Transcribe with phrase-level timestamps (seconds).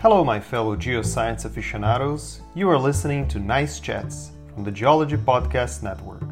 [0.00, 2.40] Hello, my fellow geoscience aficionados.
[2.54, 6.22] You are listening to Nice Chats from the Geology Podcast Network.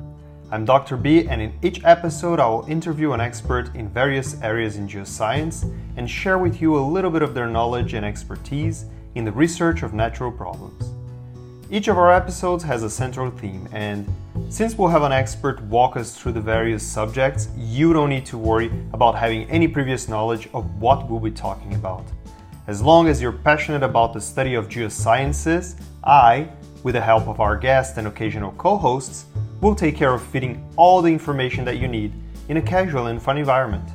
[0.52, 0.96] I'm Dr.
[0.96, 5.64] B, and in each episode, I will interview an expert in various areas in geoscience
[5.96, 8.84] and share with you a little bit of their knowledge and expertise
[9.16, 10.92] in the research of natural problems.
[11.68, 14.06] Each of our episodes has a central theme, and
[14.48, 18.38] since we'll have an expert walk us through the various subjects, you don't need to
[18.38, 22.04] worry about having any previous knowledge of what we'll be talking about.
[22.68, 26.48] As long as you're passionate about the study of geosciences, I,
[26.82, 29.26] with the help of our guests and occasional co hosts,
[29.60, 32.12] will take care of fitting all the information that you need
[32.48, 33.88] in a casual and fun environment.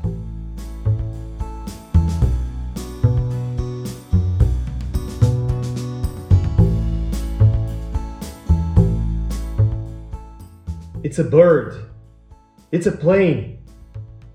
[11.03, 11.89] It's a bird.
[12.71, 13.67] It's a plane.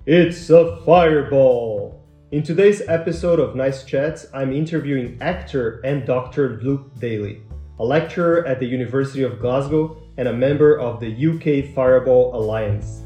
[0.04, 1.95] It's a fireball.
[2.32, 6.60] In today's episode of Nice Chats, I'm interviewing actor and Dr.
[6.60, 7.40] Luke Daly,
[7.78, 13.02] a lecturer at the University of Glasgow and a member of the UK Fireball Alliance.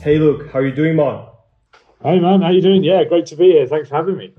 [0.00, 1.26] Hey Luke, how are you doing, man?
[2.02, 2.82] Hey man, how you doing?
[2.82, 3.66] Yeah, great to be here.
[3.66, 4.32] Thanks for having me.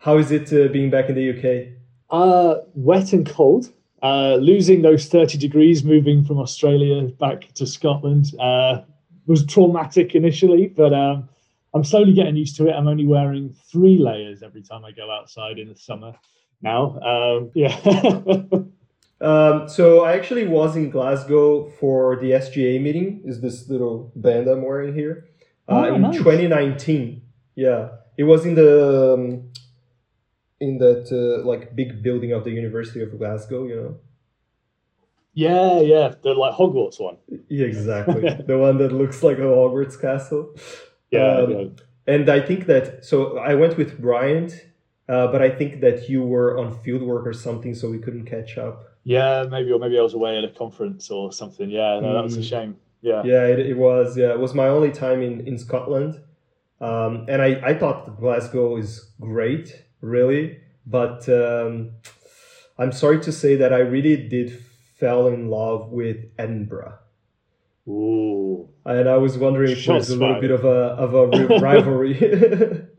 [0.00, 1.78] How is it uh, being back in the UK?
[2.10, 3.72] Uh, wet and cold.
[4.04, 8.82] Uh, losing those 30 degrees moving from Australia back to Scotland uh,
[9.26, 11.26] was traumatic initially, but um,
[11.72, 12.72] I'm slowly getting used to it.
[12.72, 16.12] I'm only wearing three layers every time I go outside in the summer
[16.60, 17.00] now.
[17.00, 17.74] Um, yeah.
[19.20, 23.22] Um, so I actually was in Glasgow for the SGA meeting.
[23.24, 25.28] Is this little band I'm wearing here?
[25.66, 26.16] Uh, Oh, in nice.
[26.18, 27.22] 2019.
[27.54, 29.50] Yeah, it was in the um,
[30.64, 33.60] in that uh, like big building of the University of Glasgow.
[33.70, 33.92] You know.
[35.34, 37.16] yeah, yeah, the like Hogwarts one.
[37.48, 38.22] Yeah, exactly.
[38.46, 40.54] the one that looks like a Hogwarts castle.
[41.10, 41.64] Yeah, Um, yeah.
[42.06, 44.52] And I think that so I went with Bryant,
[45.08, 48.26] uh, but I think that you were on field work or something, so we couldn't
[48.26, 48.76] catch up.
[49.04, 51.68] Yeah, maybe or maybe I was away at a conference or something.
[51.70, 52.48] Yeah, no, that was a Mm.
[52.52, 52.76] shame.
[53.02, 53.22] Yeah.
[53.24, 54.16] Yeah, it, it was.
[54.16, 56.12] Yeah, it was my only time in in Scotland,
[56.80, 61.92] um, and I I thought Glasgow is great, really, but um,
[62.78, 64.62] I'm sorry to say that I really did
[64.98, 66.98] fell in love with Edinburgh.
[67.88, 68.68] Ooh.
[68.86, 70.40] And I was wondering if Shots there's a little fired.
[70.40, 72.80] bit of a of a rivalry.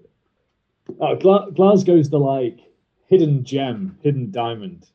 [0.99, 2.59] Oh, Gla- Glasgow's the like
[3.07, 4.85] hidden gem, hidden diamond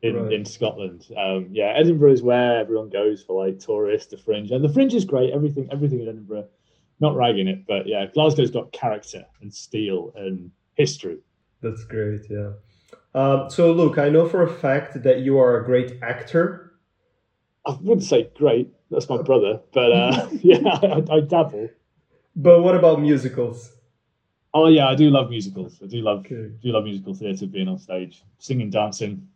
[0.00, 0.32] in, Right.
[0.32, 1.06] in Scotland.
[1.16, 4.94] Um, yeah, Edinburgh is where everyone goes for like tourists, the fringe, and the fringe
[4.94, 5.32] is great.
[5.32, 6.46] Everything, everything in Edinburgh.
[7.00, 11.18] Not ragging it, but yeah, Glasgow's got character and steel and history.
[11.64, 12.20] That's great.
[12.30, 12.52] Yeah.
[13.14, 16.72] Um, so look, I know for a fact that you are a great actor.
[17.66, 18.68] I wouldn't say great.
[18.90, 21.70] That's my brother, but uh, yeah, I, I dabble.
[22.36, 23.72] But what about musicals?
[24.52, 25.80] Oh yeah, I do love musicals.
[25.82, 26.50] I do love Okay.
[26.62, 29.26] do love musical theatre, being on stage, singing, dancing,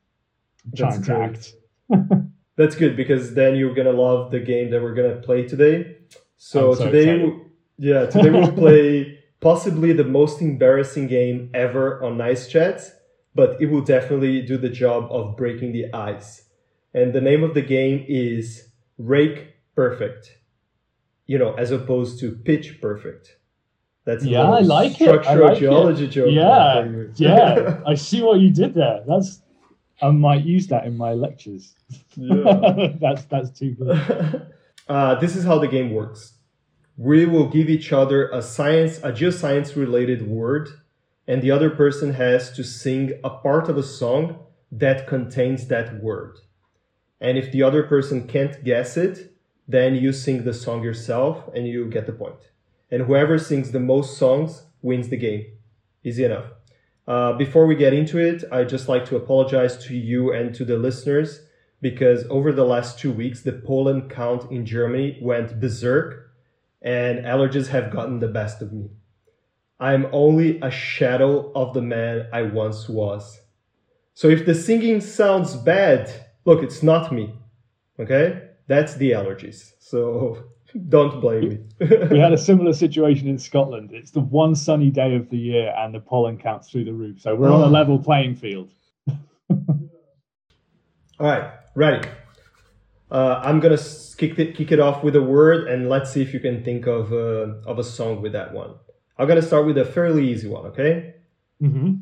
[0.77, 1.55] trying to act.
[2.56, 5.97] That's good because then you're gonna love the game that we're gonna play today.
[6.37, 7.41] So, so today, excited.
[7.78, 12.93] yeah, today we'll play possibly the most embarrassing game ever on Nice Chats,
[13.34, 16.44] but it will definitely do the job of breaking the ice.
[16.94, 18.69] And the name of the game is
[18.99, 20.38] Rake Perfect.
[21.26, 23.37] You know, as opposed to Pitch Perfect.
[24.04, 25.09] That's Yeah, little I like it.
[25.09, 25.60] I structural like it.
[25.60, 26.28] geology joke.
[26.31, 29.05] Yeah, yeah, I see what you did there.
[29.06, 29.43] That's
[30.00, 31.75] I might use that in my lectures.
[32.16, 32.94] Yeah.
[33.00, 34.47] that's that's too good.
[34.88, 36.38] uh, this is how the game works.
[36.99, 40.69] We will give each other a science, a geoscience related word,
[41.29, 44.41] and the other person has to sing a part of a song
[44.73, 46.39] that contains that word.
[47.21, 49.33] And if the other person can't guess it,
[49.69, 52.51] then you sing the song yourself and you get the point.
[52.91, 55.47] And whoever sings the most songs wins the game.
[56.03, 56.47] Easy enough.
[57.07, 60.65] Uh, before we get into it, I'd just like to apologize to you and to
[60.65, 61.43] the listeners
[61.81, 66.28] because over the last two weeks, the pollen count in Germany went berserk
[66.83, 68.89] and allergies have gotten the best of me.
[69.81, 73.41] I'm only a shadow of the man I once was.
[74.15, 76.11] So if the singing sounds bad,
[76.45, 77.35] look, it's not me.
[78.01, 78.43] Okay?
[78.67, 79.73] That's the allergies.
[79.79, 80.45] So
[80.89, 81.59] don't blame me.
[82.11, 83.91] We had a similar situation in Scotland.
[83.93, 87.21] It's the one sunny day of the year, and the pollen counts through the roof.
[87.21, 87.69] So we're on a Oh.
[87.69, 88.71] level playing field.
[89.51, 92.07] All right, ready.
[93.10, 93.78] Uh, I'm gonna
[94.19, 96.87] kick it, kick it off with a word, and let's see if you can think
[96.87, 98.75] of uh, of a song with that one.
[99.16, 101.14] I'm gonna start with a fairly easy one, okay?
[101.60, 101.94] hmm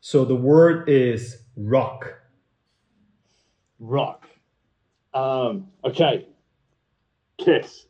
[0.00, 2.14] So the word is rock.
[3.78, 4.28] Rock.
[5.14, 6.26] Um, okay.
[7.38, 7.86] Kiss.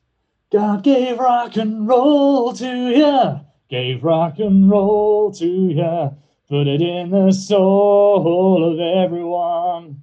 [0.53, 6.11] God gave rock and roll to ya, gave rock and roll to ya,
[6.49, 10.03] put it in the soul of everyone.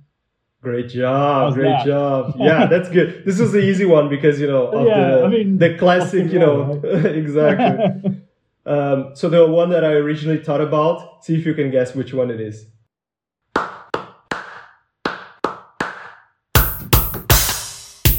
[0.62, 1.86] Great job, How's great that?
[1.86, 2.36] job.
[2.40, 3.24] Yeah, that's good.
[3.26, 6.32] This was the easy one because you know of Yeah, the I mean, the classic,
[6.34, 8.22] you know, and exactly.
[8.66, 12.14] Um, so the one that I originally thought about, see if you can guess which
[12.14, 12.68] one it is.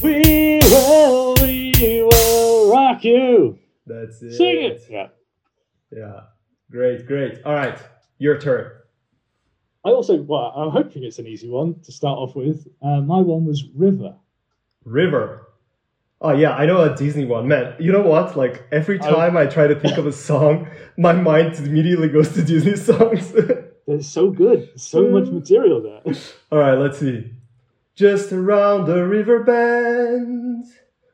[0.02, 1.72] we will, we
[2.02, 3.58] will rock you.
[3.86, 4.34] That's it.
[4.34, 4.82] Sing it.
[4.90, 5.08] Yeah.
[5.94, 6.20] Yeah.
[6.70, 7.42] Great, great.
[7.44, 7.78] All right,
[8.18, 8.72] your turn.
[9.84, 12.68] I also, well, I'm hoping it's an easy one to start off with.
[12.82, 14.14] Uh, my one was River.
[14.84, 15.46] River.
[16.22, 17.48] Oh yeah, I know a Disney one.
[17.48, 18.36] Man, you know what?
[18.36, 20.68] Like every time I try to think of a song,
[20.98, 23.32] my mind immediately goes to Disney songs.
[23.86, 24.68] They're so good.
[24.78, 26.14] So much material there.
[26.52, 27.32] All right, let's see.
[27.94, 30.66] Just around the river bend.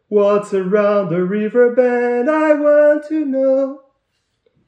[0.09, 2.29] What's around the river bend?
[2.29, 3.83] I want to know.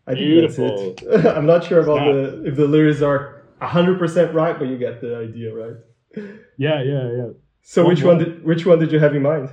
[0.06, 1.26] I think that's it.
[1.36, 5.16] I'm not sure about the if the lyrics are 100% right, but you get the
[5.16, 5.76] idea, right?
[6.56, 7.28] Yeah, yeah, yeah.
[7.62, 8.24] So One which one more.
[8.24, 9.50] did which one did you have in mind?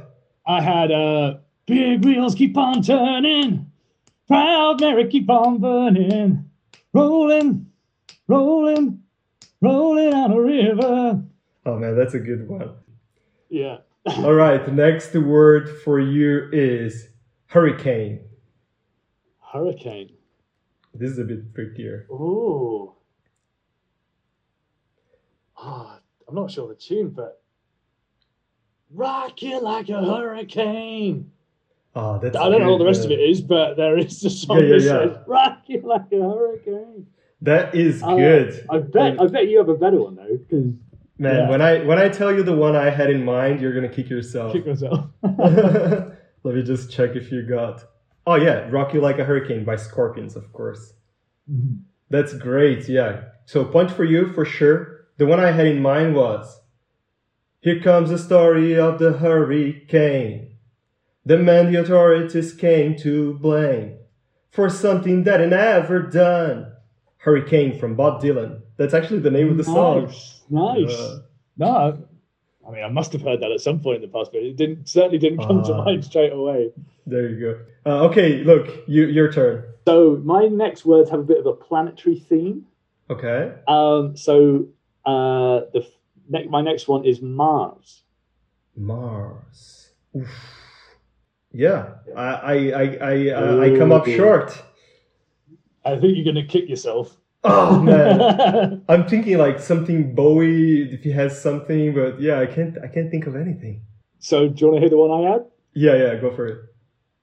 [0.47, 3.69] I had uh, big wheels keep on turning,
[4.27, 6.49] proud Mary keep on burning,
[6.93, 7.67] rolling,
[8.27, 9.01] rolling,
[9.61, 11.23] rolling on a river.
[11.65, 12.71] Oh man, that's a good one.
[13.49, 13.77] Yeah.
[14.05, 17.09] All right, next word for you is
[17.47, 18.21] hurricane.
[19.51, 20.11] Hurricane.
[20.93, 22.07] This is a bit trickier.
[22.11, 22.93] Ooh.
[25.67, 27.41] Ah, I'm not sure the tune, but
[28.93, 31.31] rock you like a hurricane.
[31.95, 34.23] Oh, that's I don't know what the good, rest of it is, but there is
[34.23, 35.13] a song Yeah, yeah, that yeah.
[35.15, 37.07] says rock you like a hurricane.
[37.41, 38.65] That is Uh, good.
[38.69, 40.73] I bet I bet you have a better one though, because
[41.17, 41.49] Man, yeah.
[41.49, 44.09] when I when I tell you the one I had in mind, you're gonna kick
[44.09, 44.51] yourself.
[44.51, 45.07] kick myself.
[45.23, 47.83] Let me just check if you got.
[48.27, 50.93] Oh yeah, "Rock You Like a Hurricane" by Scorpions, of course.
[52.09, 52.89] That's great.
[52.89, 53.21] Yeah.
[53.45, 54.94] So point for you for sure.
[55.17, 56.61] The one I had in mind was,
[57.61, 60.57] "Here comes the story of the hurricane,
[61.25, 63.93] the man the authorities came to blame
[64.51, 66.71] for something that he never done."
[67.17, 68.61] Hurricane from Bob Dylan.
[68.77, 70.03] That's actually the name of the song.
[70.05, 70.99] Nice, nice.
[70.99, 71.15] Yeah.
[71.57, 71.97] No,
[72.67, 74.55] I mean I must have heard that at some point in the past, but it
[74.57, 75.83] didn't certainly didn't come to Ah.
[75.85, 76.71] mind straight away.
[77.07, 77.59] There you go.
[77.89, 79.63] Uh, okay, look, you, your turn.
[79.87, 82.65] So my next words have a bit of a planetary theme.
[83.09, 83.53] Okay.
[83.67, 84.67] Um, so
[85.05, 85.87] uh, the
[86.29, 88.03] ne- my next one is Mars.
[88.75, 89.89] Mars.
[90.15, 90.29] Oof.
[91.51, 94.61] Yeah, I I I I, uh, I come up short.
[95.85, 97.15] I think you're gonna kick yourself.
[97.43, 102.77] Oh man, I'm thinking like something Bowie if he has something, but yeah, I can't
[102.83, 103.81] I can't think of anything.
[104.19, 105.45] so do you want to hear the one I had?
[105.73, 106.59] Yeah, yeah, go for it.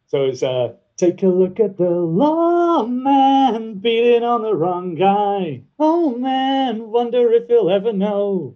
[0.06, 5.62] So it's uh, take a look at the lawman beating on the wrong guy.
[5.80, 8.54] Oh man, wonder if he'll ever know.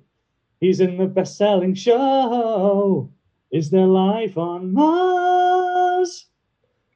[0.61, 3.11] He's in the best-selling show.
[3.51, 6.27] Is there life on Mars?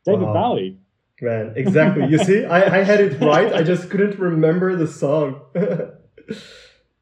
[0.04, 0.32] David Wow.
[0.34, 0.78] Bowie.
[1.20, 2.06] Man, exactly.
[2.06, 3.52] You see, I, I had it right.
[3.52, 5.40] I just couldn't remember the song.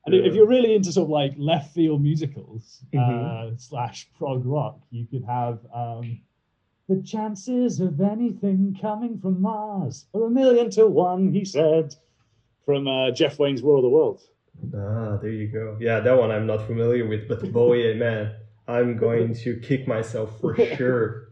[0.06, 3.52] And if you're really into sort of like left field musicals Mhm.
[3.52, 6.20] uh, slash prog rock, you could have um,
[6.88, 11.94] the chances of anything coming from Mars are a million to one, he said,
[12.64, 14.30] from uh, Jeff Wayne's War of the Worlds.
[14.74, 15.76] Ah, there you go.
[15.80, 18.34] Yeah, that one I'm not familiar with, but Bowie, man,
[18.66, 21.28] I'm going to kick myself for sure.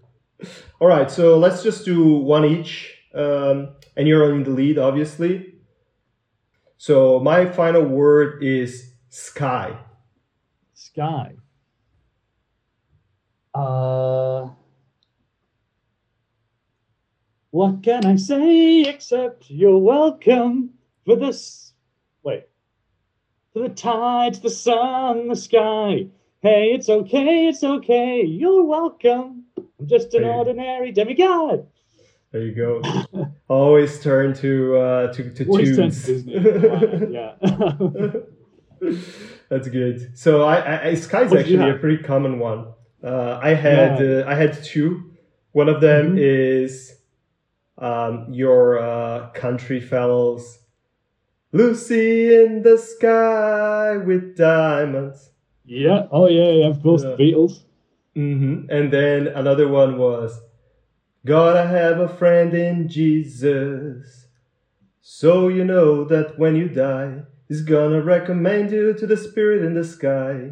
[0.79, 5.55] All right, so let's just do one each, um, and you're in the lead, obviously.
[6.77, 9.79] So my final word is sky.
[10.75, 11.37] Sky.
[13.55, 14.16] Uh,
[17.57, 20.75] what can I say except you're welcome
[21.07, 21.73] for this?
[22.23, 22.45] Wait.
[23.55, 26.09] For the tides, the sun, the sky.
[26.43, 28.23] Hey, it's okay, it's okay.
[28.23, 29.45] You're welcome.
[29.57, 30.29] I'm just an Hey.
[30.29, 31.67] ordinary demigod.
[32.31, 32.83] There you go.
[33.49, 36.05] Always turn to uh, to to Always turn tunes.
[36.05, 36.35] to Disney.
[37.17, 37.37] yeah.
[39.49, 40.19] That's good.
[40.19, 42.67] So I, I, sky's What did you actually a pretty common one.
[43.03, 44.25] Uh, I had Yeah.
[44.27, 45.13] uh, I had two.
[45.53, 46.21] One of them Mhm.
[46.21, 46.96] is
[47.79, 50.59] um, your uh, country fellows.
[51.53, 55.31] Lucy in the sky with diamonds.
[55.65, 56.07] yeah.
[56.11, 57.15] Oh, yeah, yeah, of course, Yeah.
[57.17, 57.63] the Beatles.
[58.15, 60.41] hmm And then another one was,
[61.25, 64.27] Gotta have a friend in Jesus.
[65.01, 69.75] So you know that when you die, He's gonna recommend you to the spirit in
[69.75, 70.51] the sky.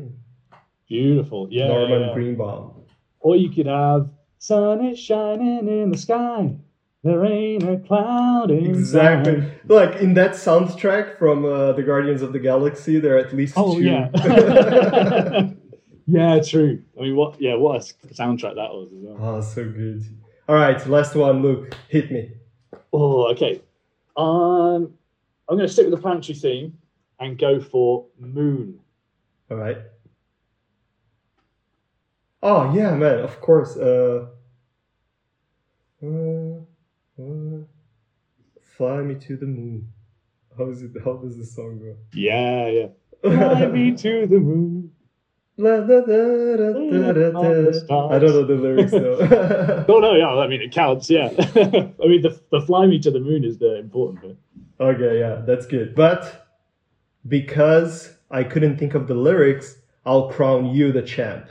[0.89, 1.49] Beautiful.
[1.51, 1.69] Yeah.
[1.69, 2.15] Norman yeah.
[2.15, 2.83] Greenbaum.
[3.21, 6.55] Or you could have sun is shining in the sky.
[7.05, 9.41] There ain't a cloud in Exactly.
[9.43, 13.33] sight." Like in that soundtrack from uh, the Guardians of the Galaxy, there are at
[13.35, 13.85] least Oh two.
[13.85, 14.09] yeah.
[16.07, 16.83] yeah, true.
[16.99, 17.41] I mean, what?
[17.41, 19.19] Yeah, what a soundtrack that was as well.
[19.37, 20.03] oh, so good.
[20.49, 21.77] All right, last one, Luke.
[21.89, 22.31] Hit me.
[22.93, 23.61] Oh, okay.
[24.17, 24.95] Um,
[25.49, 26.79] I'm going to stick with the planetary theme
[27.21, 28.79] and go for moon.
[29.51, 29.79] All right.
[32.43, 33.21] Oh yeah, man.
[33.21, 33.77] Of course.
[33.77, 34.27] Uh,
[36.03, 36.61] uh,
[37.19, 37.65] uh,
[38.77, 39.89] fly me to the moon.
[40.57, 40.93] How is it?
[41.05, 41.97] How does the song go?
[42.13, 42.87] Yeah, yeah.
[43.23, 44.93] Fly me to the moon.
[45.57, 48.09] La, da, da, da, da, da.
[48.09, 49.85] I don't know the lyrics though.
[49.89, 50.29] Oh no, yeah.
[50.29, 51.09] I mean, it counts.
[51.09, 51.29] Yeah.
[51.29, 54.37] I mean, the the fly me to the moon is the important bit.
[54.81, 55.95] okay, yeah, that's good.
[55.95, 56.47] But
[57.27, 61.49] because I couldn't think of the lyrics, I'll crown you the champ.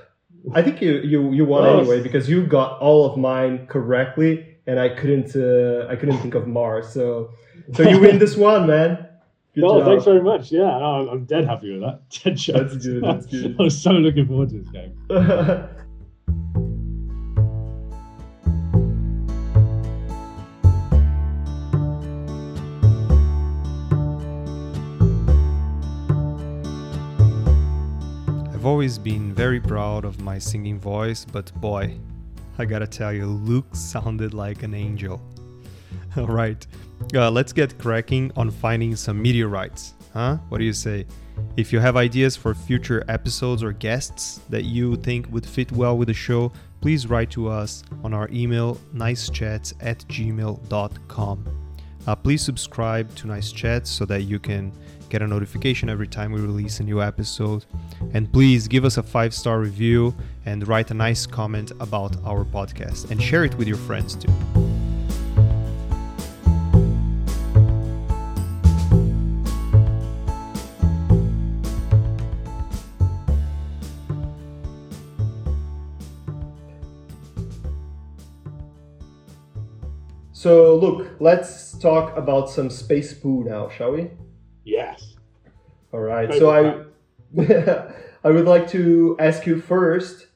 [0.54, 4.80] I think you you you won anyway because you got all of mine correctly, and
[4.80, 6.90] I couldn't uh, I couldn't think of Mars.
[6.90, 7.32] So
[7.74, 9.08] so you win this one, man.
[9.56, 9.86] Good no, job.
[9.86, 10.52] thanks very much.
[10.52, 12.10] Yeah, no, I'm, I'm dead happy with that.
[12.24, 12.56] Dead shot.
[12.56, 13.56] That's good, that's good.
[13.60, 14.98] I was so looking forward to this game.
[28.54, 32.00] I've always been very proud of my singing voice, but boy,
[32.58, 35.22] I gotta tell you, Luke sounded like an angel.
[36.18, 36.68] Alright,
[37.16, 39.96] uh, let's get cracking on finding some meteorites.
[40.14, 40.38] Huh?
[40.50, 41.08] What do you say?
[41.58, 45.98] If you have ideas for future episodes or guests that you think would fit well
[45.98, 51.46] with the show, please write to us on our email nicechats at gmail.com.
[52.06, 54.72] Uh, please subscribe to Nice Chats so that you can
[55.10, 57.66] get a notification every time we release a new episode.
[58.14, 60.14] And please give us a five star review
[60.46, 64.34] and write a nice comment about our podcast and share it with your friends too.
[80.44, 84.10] so look, let's talk about some space poo now, shall we?
[84.64, 85.16] Yes.
[85.92, 86.32] All right.
[86.32, 86.96] Favorite So
[87.38, 87.94] I,
[88.28, 90.28] I would like to ask you first,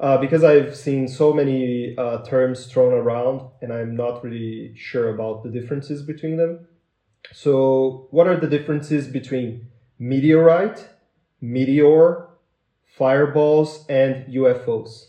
[0.00, 5.14] uh, because I've seen so many uh, terms thrown around, and I'm not really sure
[5.14, 6.66] about the differences between them.
[7.32, 10.88] So, what are the differences between meteorite,
[11.42, 12.28] meteor,
[12.96, 15.08] fireballs, and UFOs?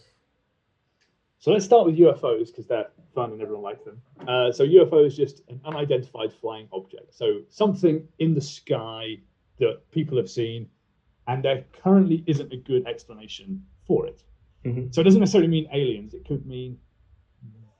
[1.39, 4.01] So let's start with UFOs because they're fun and everyone likes them.
[4.27, 7.13] Uh, so UFO is just an unidentified flying object.
[7.13, 9.17] So something in the sky
[9.59, 10.69] that people have seen,
[11.27, 14.23] and there currently isn't a good explanation for it.
[14.65, 14.93] Mhm.
[14.93, 16.13] So it doesn't necessarily mean aliens.
[16.13, 16.79] It could mean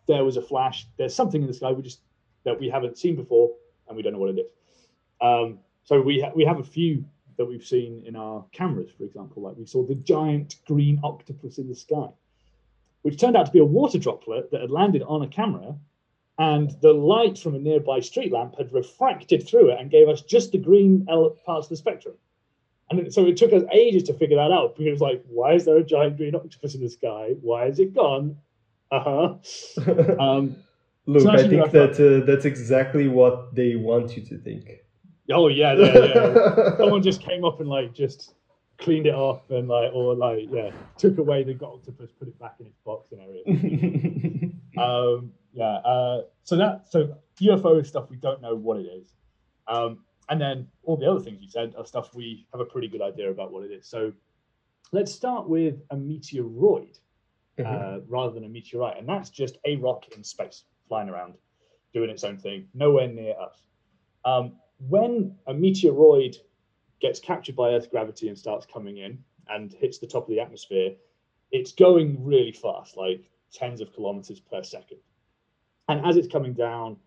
[0.08, 0.88] there was a flash.
[0.98, 2.02] There's something in the sky we just
[2.44, 3.56] that we haven't seen before,
[3.88, 4.52] and we don't know what it is.
[5.22, 7.06] Um, so we ha- we have a few
[7.38, 9.44] that we've seen in our cameras, for example.
[9.44, 12.10] Like we saw the giant green octopus in the sky
[13.02, 15.76] which turned out to be a water droplet that had landed on a camera,
[16.38, 20.22] and the light from a nearby street lamp had refracted through it and gave us
[20.22, 21.06] just the green
[21.46, 22.16] parts of the spectrum.
[22.90, 25.54] And so it took us ages to figure that out because it was like, why
[25.54, 27.36] is there a giant green octopus in the sky?
[27.42, 28.38] Why is it gone?
[28.92, 30.16] Uh huh.
[30.20, 30.58] Um,
[31.08, 34.70] Look, I think that uh, that's exactly what they want you to think.
[35.32, 36.78] oh yeah, yeah, yeah.
[36.78, 38.36] Someone just came up and like just
[38.82, 42.56] cleaned it off and like or like yeah took away the octopus, put it back
[42.60, 44.62] in its box and everything.
[44.78, 45.76] um, yeah.
[45.78, 49.14] Uh, so that so UFO is stuff we don't know what it is,
[49.68, 52.88] um, and then all the other things you said are stuff we have a pretty
[52.88, 53.88] good idea about what it is.
[53.88, 54.12] So
[54.92, 57.00] let's start with a meteoroid
[57.64, 61.36] uh, rather than a meteorite, and that's just a rock in space flying around,
[61.94, 63.62] doing its own thing, nowhere near us.
[64.26, 64.54] Um,
[64.90, 66.36] when a meteoroid
[67.02, 69.18] gets captured by Earth gravity and starts coming in
[69.50, 70.94] and hits the top of the atmosphere,
[71.52, 75.00] it's going really fast, like tens of kilometers per second.
[75.90, 76.98] And as it's coming down,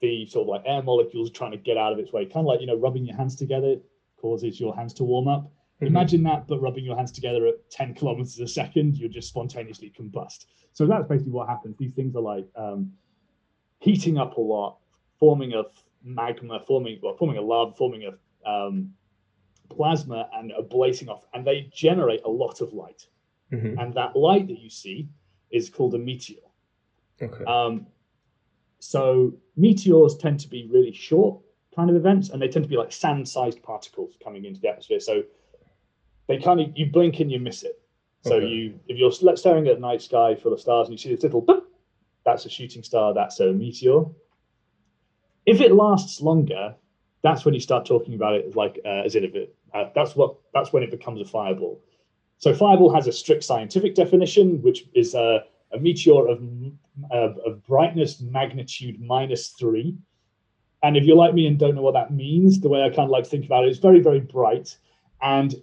[0.00, 2.46] the sort of like air molecules trying to get out of its way, kind of
[2.46, 3.76] like you know, rubbing your hands together
[4.16, 5.50] causes your hands to warm up.
[5.80, 5.88] Mhm.
[5.88, 9.90] Imagine that, but rubbing your hands together at 10 kilometers a second, you'll just spontaneously
[9.90, 10.46] combust.
[10.72, 11.76] So that's basically what happens.
[11.76, 12.92] These things are like um,
[13.80, 14.78] heating up a lot,
[15.18, 15.64] forming a
[16.02, 18.94] magma, forming well, forming a lava, forming a um,
[19.70, 23.06] plasma, and ablating off, and they generate a lot of light.
[23.52, 23.80] Mhm.
[23.80, 25.08] And that light that you see
[25.50, 26.42] is called a meteor.
[27.22, 27.44] Okay.
[27.44, 27.86] Um,
[28.78, 31.40] so meteors tend to be really short
[31.74, 35.00] kind of events, and they tend to be like sand-sized particles coming into the atmosphere.
[35.00, 35.22] So
[36.26, 37.80] they kind of you blink and you miss it.
[38.22, 38.46] So Okay.
[38.46, 41.22] you, if you're staring at a night sky full of stars and you see this
[41.22, 41.64] little, boop,
[42.24, 43.14] that's a shooting star.
[43.14, 44.04] That's a meteor.
[45.46, 46.76] If it lasts longer,
[47.22, 49.56] that's when you start talking about it as like uh, as in it.
[49.74, 51.80] Uh, that's what that's when it becomes a fireball.
[52.38, 55.40] So fireball has a strict scientific definition, which is uh,
[55.72, 56.42] a meteor of,
[57.10, 59.96] of of brightness magnitude minus three.
[60.82, 63.00] And if you're like me and don't know what that means, the way I kind
[63.00, 64.76] of like to think about it is very very bright,
[65.22, 65.54] and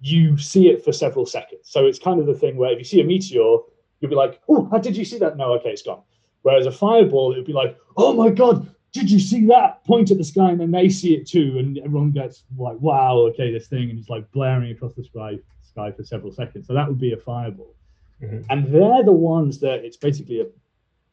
[0.00, 1.62] you see it for several seconds.
[1.64, 3.58] So it's kind of the thing where if you see a meteor,
[4.00, 6.02] you'll be like, "Oh, how did you see that?" No, okay, it's gone.
[6.42, 10.10] Whereas a fireball, it would be like, "Oh my god, did you see that?" Point
[10.10, 13.52] at the sky, and then they see it too, and everyone gets like, "Wow, okay,
[13.52, 16.66] this thing," and it's like blaring across the sky sky for several seconds.
[16.66, 17.74] So that would be a fireball,
[18.22, 18.46] Mhm.
[18.50, 20.46] and they're the ones that it's basically a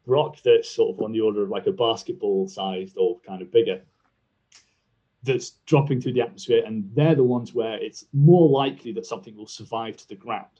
[0.06, 3.52] rock that's sort of on the order of like a basketball sized or kind of
[3.52, 3.82] bigger
[5.24, 9.36] that's dropping through the atmosphere, and they're the ones where it's more likely that something
[9.38, 10.60] will survive to the ground.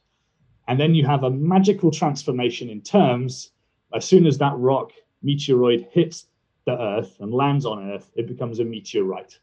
[0.70, 3.52] And then you have a magical transformation in terms.
[3.94, 6.28] As soon as that rock meteoroid hits
[6.66, 9.40] the Earth and lands on Earth, it becomes a meteorite.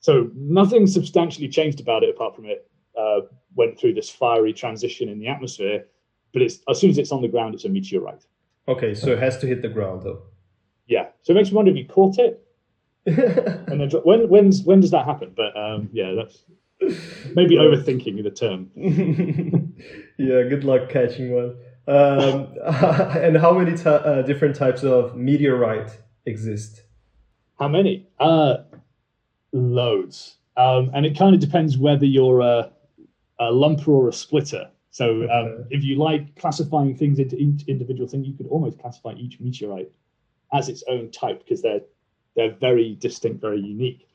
[0.00, 3.20] So nothing substantially changed about it apart from it uh,
[3.54, 5.86] went through this fiery transition in the atmosphere.
[6.32, 8.26] But it's as soon as it's on the ground, it's a meteorite.
[8.68, 10.22] Okay, so it has to hit the ground though.
[10.86, 11.08] Yeah.
[11.22, 12.46] So it makes me wonder if you caught it
[13.06, 15.32] and then when when's when does that happen?
[15.36, 16.42] But um, yeah, that's
[17.36, 18.68] maybe overthinking the term.
[20.18, 21.56] yeah, good luck catching one.
[21.86, 22.48] Um,
[23.16, 25.96] and how many uh, different types of meteorite
[26.26, 26.82] exist?
[27.58, 28.06] How many?
[28.20, 28.58] Uh,
[29.52, 30.36] loads.
[30.56, 32.70] Um, and it kind of depends whether you're a,
[33.38, 34.68] a lumper or a splitter.
[34.90, 35.64] So um, Okay.
[35.70, 39.90] if you like classifying things into each individual thing, you could almost classify each meteorite
[40.54, 41.80] as its own type because they're
[42.34, 44.06] they're very distinct, very unique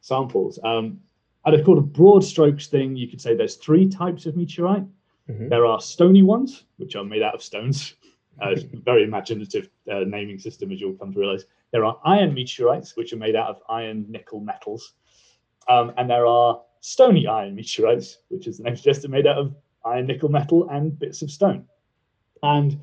[0.00, 0.58] samples.
[0.62, 1.00] Um,
[1.46, 4.84] at a kind of broad strokes thing, you could say there's three types of meteorite.
[5.28, 5.48] Mhm.
[5.48, 7.94] There are stony ones, which are made out of stones.
[8.42, 11.44] Uh, it's a very imaginative uh, naming system, as you'll come to realize.
[11.74, 14.94] There are iron meteorites, which are made out of iron nickel metals.
[15.68, 19.56] Um, and there are stony iron meteorites, which is the name suggests, made out of
[19.84, 21.64] iron nickel metal and bits of stone.
[22.44, 22.78] And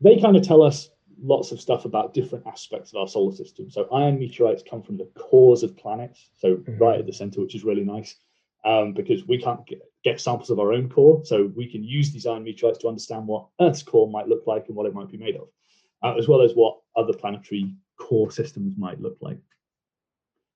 [0.00, 0.88] they kind of tell us
[1.22, 3.68] lots of stuff about different aspects of our solar system.
[3.70, 6.80] So iron meteorites come from the cores of planets, so Mhm.
[6.80, 8.16] right at the center, which is really nice
[8.64, 11.22] um, because we can't get, get samples of our own core.
[11.26, 14.68] So we can use these iron meteorites to understand what Earth's core might look like
[14.68, 15.48] and what it might be made of,
[16.02, 19.38] uh, as well as what other planetary core systems might look like.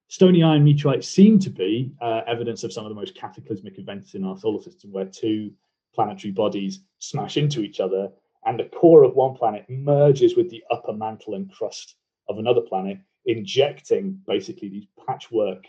[0.09, 4.15] Stony iron meteorites seem to be uh, evidence of some of the most cataclysmic events
[4.15, 5.51] in our solar system, where two
[5.95, 8.11] planetary bodies smash into each other
[8.47, 11.97] and the core of one planet merges with the upper mantle and crust
[12.29, 15.65] of another planet, injecting basically these patchwork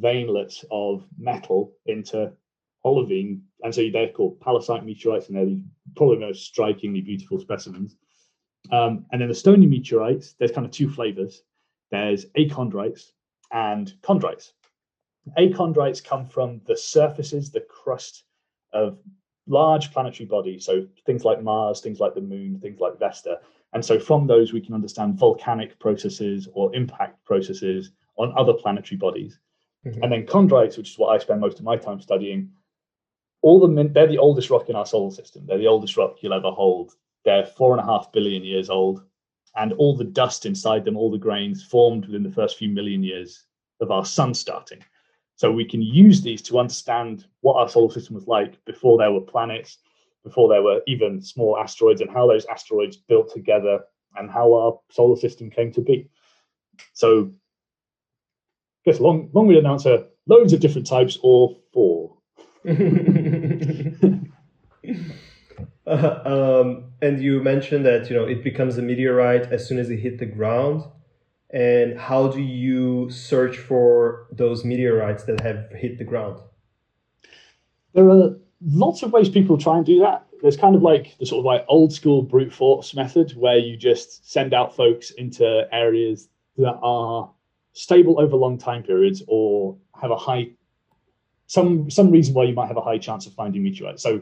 [0.00, 2.32] veinlets of metal into
[2.84, 3.42] olivine.
[3.62, 5.56] And so they're called pallasite meteorites, and they're
[5.96, 7.96] probably the most strikingly beautiful specimens.
[8.70, 11.42] Um, and then the stony meteorites, there's kind of two flavors.
[11.90, 13.12] There's achondrites
[13.52, 14.52] and chondrites.
[15.38, 18.24] Achondrites come from the surfaces, the crust
[18.72, 18.98] of
[19.46, 23.40] large planetary bodies, so things like Mars, things like the Moon, things like Vesta.
[23.72, 28.98] And so from those, we can understand volcanic processes or impact processes on other planetary
[28.98, 29.38] bodies.
[29.86, 30.02] Mhm.
[30.02, 32.50] And then chondrites, which is what I spend most of my time studying,
[33.42, 35.46] all the min- they're the oldest rock in our solar system.
[35.46, 36.92] They're the oldest rock you'll ever hold.
[37.24, 39.02] They're four and a half billion years old,
[39.56, 43.02] and all the dust inside them, all the grains, formed within the first few million
[43.02, 43.44] years
[43.80, 44.84] of our sun starting.
[45.36, 49.12] So we can use these to understand what our solar system was like before there
[49.12, 49.78] were planets,
[50.24, 53.80] before there were even small asteroids, and how those asteroids built together,
[54.16, 56.10] and how our solar system came to be.
[56.92, 57.32] So,
[58.86, 62.16] I guess long, long-winded answer: loads of different types, or four.
[66.26, 69.98] Um, and you mentioned that you know it becomes a meteorite as soon as it
[69.98, 70.84] hit the ground.
[71.50, 76.40] And how do you search for those meteorites that have hit the ground?
[77.94, 80.26] There are lots of ways people try and do that.
[80.42, 83.76] There's kind of like the sort of like old school brute force method where you
[83.78, 87.30] just send out folks into areas that are
[87.72, 90.50] stable over long time periods or have a high
[91.46, 94.02] some some reason why you might have a high chance of finding meteorites.
[94.02, 94.20] So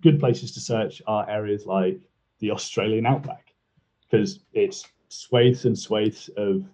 [0.00, 2.00] good places to search are areas like
[2.40, 3.52] the Australian outback
[4.02, 6.64] because it's swathes and swathes of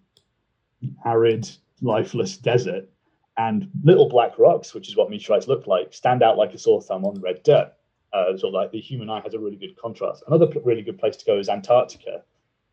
[1.04, 1.48] arid,
[1.80, 2.88] lifeless desert
[3.36, 6.80] and little black rocks, which is what meteorites look like, stand out like a sore
[6.80, 7.72] thumb on red dirt.
[8.12, 10.22] Uh, so like the human eye has a really good contrast.
[10.28, 12.22] Another really good place to go is Antarctica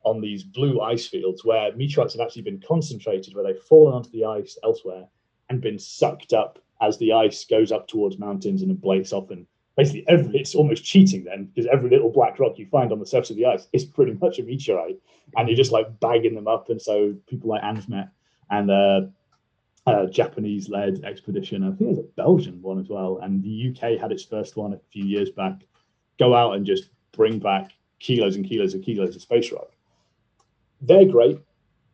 [0.03, 4.11] on these blue ice fields where meteorites have actually been concentrated, where they've fallen onto
[4.11, 5.07] the ice elsewhere
[5.49, 9.45] and been sucked up as the ice goes up towards mountains and ablates off and
[9.81, 13.05] basically every it's almost cheating then because every little black rock you find on the
[13.05, 14.99] surface of the ice is pretty much a meteorite,
[15.35, 16.69] and you're just like bagging them up.
[16.69, 18.09] And so people like ANSMET
[18.51, 19.01] and uh,
[19.87, 24.11] uh, Japanese-led expedition, I think there's a Belgian one as well, and the UK had
[24.11, 25.61] its first one a few years back.
[26.19, 29.71] Go out and just bring back kilos and kilos and kilos of space rock.
[30.81, 31.39] They're great,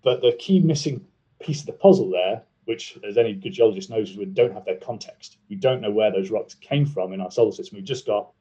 [0.04, 1.06] but the key missing
[1.40, 4.76] piece of the puzzle there which, as any good geologist knows, we don't have their
[4.76, 5.38] context.
[5.50, 7.78] We don't know where those rocks came from in our solar system.
[7.78, 8.32] We've just got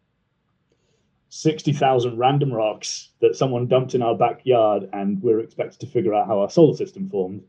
[1.28, 6.26] 60,000 random rocks that someone dumped in our backyard, and we're expected to figure out
[6.26, 7.44] how our solar system formed.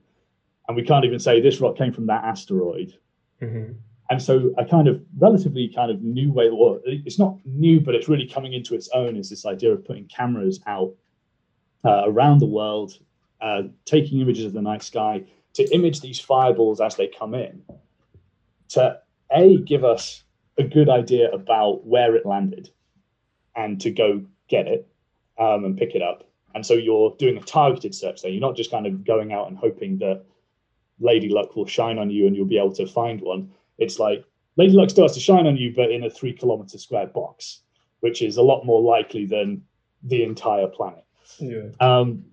[0.68, 2.94] And we can't even say this rock came from that asteroid.
[3.42, 3.74] Mm-hmm.
[4.12, 7.96] And so, a kind of relatively kind of new way, or it's not new, but
[7.96, 10.94] it's really coming into its own, is this idea of putting cameras out
[11.84, 13.00] uh, around the world,
[13.42, 15.24] uh, taking images of the night sky,
[15.58, 17.63] to image these fireballs as they come in
[18.70, 19.00] to
[19.32, 20.24] a give us
[20.60, 22.70] a good idea about where it landed
[23.56, 24.88] and to go get it
[25.39, 26.30] um, and pick it up.
[26.54, 28.30] And so you're doing a targeted search there.
[28.30, 30.24] You're not just kind of going out and hoping that
[31.00, 33.50] lady luck will shine on you and you'll be able to find one.
[33.80, 34.24] It's like
[34.58, 37.62] lady luck starts to shine on you but in a three kilometer square box
[38.02, 39.63] which is a lot more likely than
[40.04, 41.04] the entire planet.
[41.39, 41.70] Yeah.
[41.80, 42.26] um,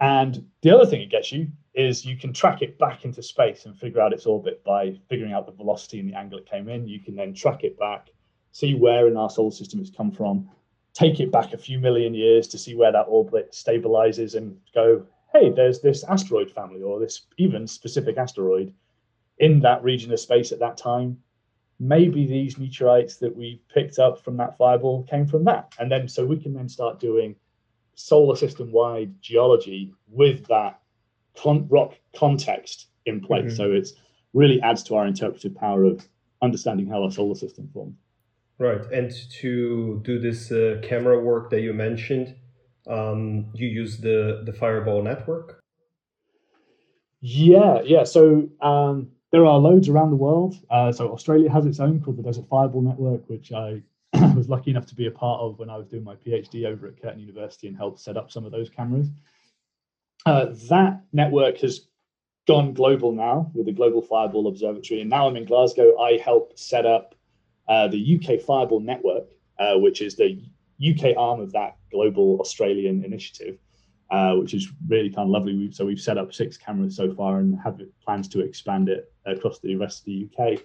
[0.00, 3.66] and the other thing it gets you is you can track it back into space
[3.66, 6.68] and figure out its orbit by figuring out the velocity and the angle it came
[6.68, 6.88] in.
[6.88, 8.08] You can then track it back,
[8.50, 10.48] see where in our solar system it's come from,
[10.94, 15.04] take it back a few million years to see where that orbit stabilizes and go,
[15.34, 18.72] hey, there's this asteroid family or this even specific asteroid
[19.38, 21.18] in that region of space at that time.
[21.78, 25.74] Maybe these meteorites that we picked up from that fireball came from that.
[25.78, 27.36] And then so we can then start doing
[27.94, 30.80] solar system wide geology with that
[31.40, 33.44] con- rock context in place.
[33.44, 33.56] Mm-hmm.
[33.56, 33.88] So it
[34.32, 36.06] really adds to our interpretive power of
[36.42, 37.96] understanding how our solar system formed.
[38.58, 42.34] Right, and to do this uh, camera work that you mentioned,
[42.86, 45.62] um, you use the the Fireball network.
[47.20, 48.04] Yeah, yeah.
[48.04, 50.54] So um, there are loads around the world.
[50.70, 53.82] Uh, so Australia has its own called the Desert Fireball Network, which I
[54.34, 56.86] was lucky enough to be a part of when I was doing my PhD over
[56.86, 59.08] at Curtin University and helped set up some of those cameras.
[60.26, 61.86] Uh, that network has
[62.48, 65.00] gone global now with the Global Fireball Observatory.
[65.00, 65.96] And now I'm in Glasgow.
[66.00, 67.14] I help set up
[67.68, 69.28] uh, the UK Fireball Network,
[69.60, 70.42] uh, which is the
[70.84, 73.56] UK arm of that global Australian initiative,
[74.10, 75.56] uh, which is really kind of lovely.
[75.56, 79.12] We've, so we've set up six cameras so far and have plans to expand it
[79.26, 80.60] across the rest of the UK.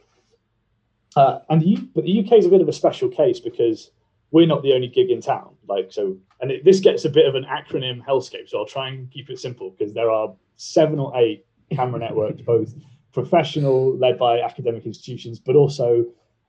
[1.15, 3.91] Uh, and the, but the UK is a bit of a special case because
[4.31, 5.55] we're not the only gig in town.
[5.67, 8.49] Like so, and it, this gets a bit of an acronym hellscape.
[8.49, 12.41] So I'll try and keep it simple because there are seven or eight camera networks,
[12.45, 12.73] both
[13.13, 16.05] professional, led by academic institutions, but also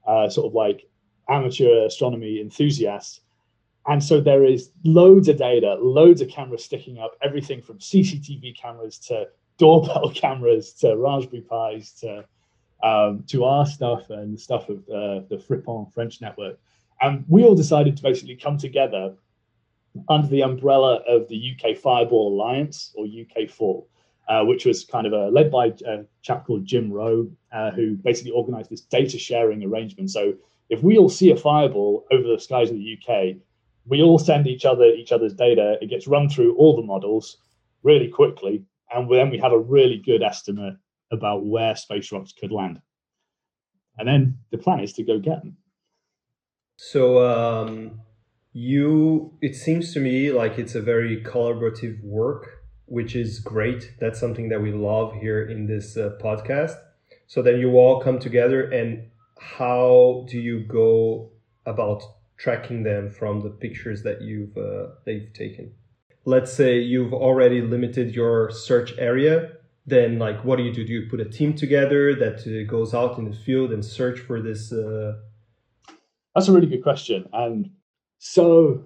[0.06, 0.88] uh, sort of like
[1.28, 3.20] amateur astronomy enthusiasts.
[3.86, 8.56] And so there is loads of data, loads of cameras sticking up, everything from CCTV
[8.56, 9.26] cameras to
[9.58, 12.24] doorbell cameras to Raspberry Pis to
[12.82, 16.58] um, to our stuff and the stuff of uh, the FRIPON French network.
[17.02, 19.14] And we all decided to basically come together
[20.08, 23.84] under the umbrella of the UK Fireball Alliance or UK4,
[24.28, 27.96] uh, which was kind of a, led by a chap called Jim Rowe, uh, who
[27.96, 30.10] basically organized this data sharing arrangement.
[30.10, 30.34] So
[30.70, 33.36] if we all see a fireball over the skies of the UK,
[33.84, 35.76] we all send each other each other's data.
[35.82, 37.38] It gets run through all the models
[37.82, 40.76] really quickly, and then we have a really good estimate
[41.10, 42.80] about where space rocks could land.
[43.98, 45.56] And then the plan is to go get them.
[46.84, 48.00] So um,
[48.52, 53.92] you, it seems to me like it's a very collaborative work, which is great.
[54.00, 56.76] That's something that we love here in this uh, podcast.
[57.28, 59.04] So then you all come together, and
[59.38, 61.30] how do you go
[61.66, 62.02] about
[62.36, 65.72] tracking them from the pictures that you've uh, that you've taken?
[66.24, 69.52] Let's say you've already limited your search area.
[69.86, 70.84] Then, like, what do you do?
[70.84, 74.18] Do you put a team together that uh, goes out in the field and search
[74.18, 75.18] for this uh,
[76.34, 77.28] that's a really good question.
[77.32, 77.70] And
[78.18, 78.84] so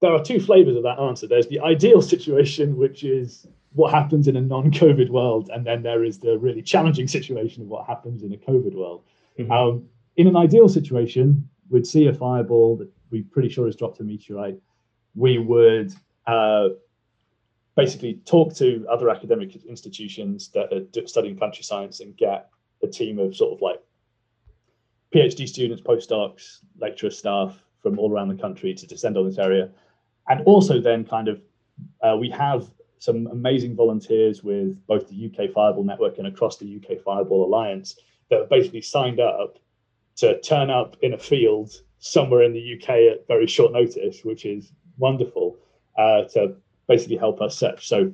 [0.00, 1.26] there are two flavors of that answer.
[1.26, 5.50] There's the ideal situation, which is what happens in a non COVID world.
[5.52, 9.04] And then there is the really challenging situation of what happens in a COVID world.
[9.38, 9.50] Mm-hmm.
[9.50, 14.00] Um, in an ideal situation, we'd see a fireball that we're pretty sure has dropped
[14.00, 14.58] a meteorite.
[15.14, 15.92] We would
[16.26, 16.70] uh,
[17.76, 22.50] basically talk to other academic institutions that are studying planetary science and get
[22.82, 23.80] a team of sort of like
[25.14, 29.70] PhD students, postdocs, lecturer staff from all around the country to descend on this area.
[30.28, 31.40] And also then kind of,
[32.02, 36.76] uh, we have some amazing volunteers with both the UK Fireball Network and across the
[36.76, 37.96] UK Fireball Alliance
[38.28, 39.58] that have basically signed up
[40.16, 44.44] to turn up in a field somewhere in the UK at very short notice, which
[44.44, 45.56] is wonderful
[45.96, 46.54] uh, to
[46.88, 47.88] basically help us search.
[47.88, 48.12] So,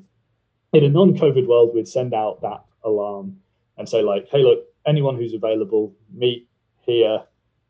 [0.73, 3.39] in a non-COVID world, we'd send out that alarm
[3.79, 6.49] and say like, "Hey, look, anyone who's available, meet
[6.85, 7.23] here,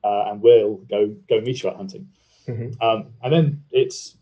[0.02, 2.08] uh, and we'll go go meteorite hunting."
[2.48, 2.82] Mm-hmm.
[2.82, 4.16] Um, and then it's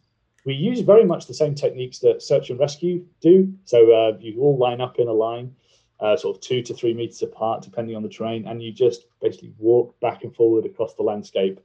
[0.44, 3.52] we use very much the same techniques that search and rescue do.
[3.64, 5.54] So uh, you all line up in a line,
[6.00, 9.06] uh, sort of two to three meters apart, depending on the terrain, and you just
[9.20, 11.60] basically walk back and forward across the landscape,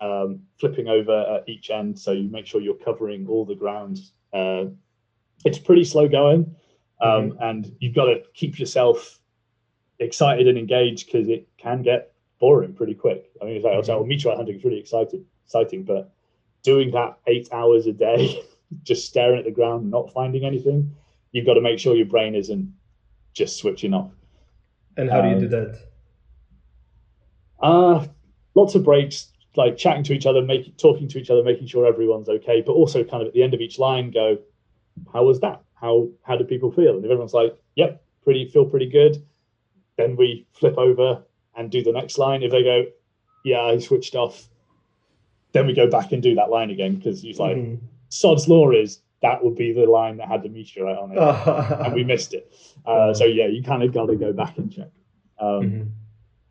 [0.00, 1.98] um, flipping over at each end.
[1.98, 3.98] So you make sure you're covering all the ground.
[4.32, 4.66] Uh,
[5.44, 6.54] it's pretty slow going,
[7.00, 7.42] um, mm-hmm.
[7.42, 9.18] and you've got to keep yourself
[9.98, 12.11] excited and engaged because it can get
[12.42, 13.30] boring pretty quick.
[13.40, 14.28] I mean, it's like, mm-hmm.
[14.30, 16.12] at hunting is really excited, exciting, but
[16.64, 18.42] doing that eight hours a day,
[18.82, 20.92] just staring at the ground, not finding anything,
[21.30, 22.74] you've got to make sure your brain isn't
[23.32, 24.10] just switching off.
[24.96, 25.78] And how um, do you do um, that?
[27.64, 28.06] Uh,
[28.56, 31.86] lots of breaks, like chatting to each other, making talking to each other, making sure
[31.86, 34.36] everyone's okay, but also kind of at the end of each line go,
[35.12, 35.62] How was that?
[35.74, 36.96] How how do people feel?
[36.96, 39.24] And if everyone's like, Yep, pretty feel pretty good,
[39.96, 41.22] then we flip over
[41.56, 42.42] and do the next line.
[42.42, 42.86] If they go,
[43.44, 44.48] Yeah, I switched off,
[45.52, 47.84] then we go back and do that line again because he's like, mm-hmm.
[48.08, 51.18] Sod's Law is that would be the line that had the meteorite on it,
[51.86, 52.52] and we missed it.
[52.84, 54.90] Uh, so yeah, you kind of got to go back and check.
[55.38, 55.82] Um, mm-hmm.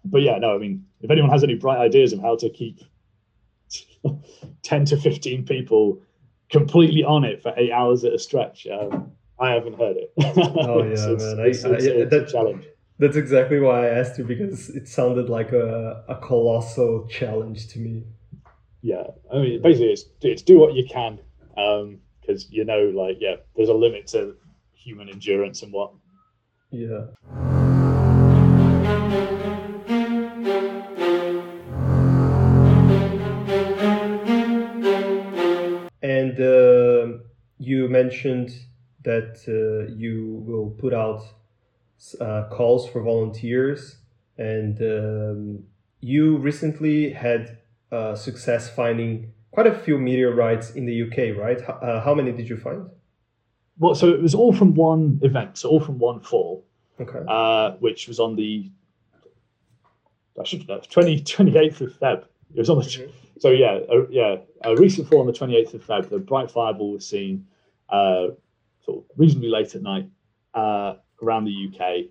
[0.06, 2.80] But yeah, no, I mean, if anyone has any bright ideas of how to keep
[4.64, 6.02] ten to fifteen people
[6.50, 10.14] completely on it for eight hours at a stretch, um, I haven't heard it.
[10.38, 12.66] oh yeah, it's, man, it's, I, it's, I, that, challenge.
[13.02, 17.80] That's exactly why I asked you because it sounded like a, a colossal challenge to
[17.80, 18.06] me
[18.82, 21.20] yeah, I mean, basically, it's it's do what you can
[21.56, 24.36] because um, you know, like, yeah, there's a limit to
[24.74, 25.92] human endurance and what.
[26.72, 27.06] Yeah.
[36.02, 37.20] And uh,
[37.60, 38.52] you mentioned
[39.04, 41.22] that uh, you will put out
[42.20, 43.98] uh, calls for volunteers,
[44.38, 45.64] and um,
[46.00, 47.58] you recently had
[47.92, 51.62] uh, success finding quite a few meteorites in the UK, right?
[51.62, 52.90] Uh, how many did you find?
[53.78, 56.66] Well, so it was all from one event, so all from one fall,
[57.00, 57.20] okay.
[57.28, 58.72] uh, which was on the
[60.40, 62.24] I should know 20, 28th of Feb.
[62.56, 63.12] It was on the mm-hmm.
[63.40, 66.10] so yeah a, yeah a recent fall on the 28th of Feb.
[66.10, 67.48] The bright fireball was seen
[67.90, 68.28] uh,
[68.84, 70.10] sort of reasonably late at night
[70.54, 72.06] uh, around the UK.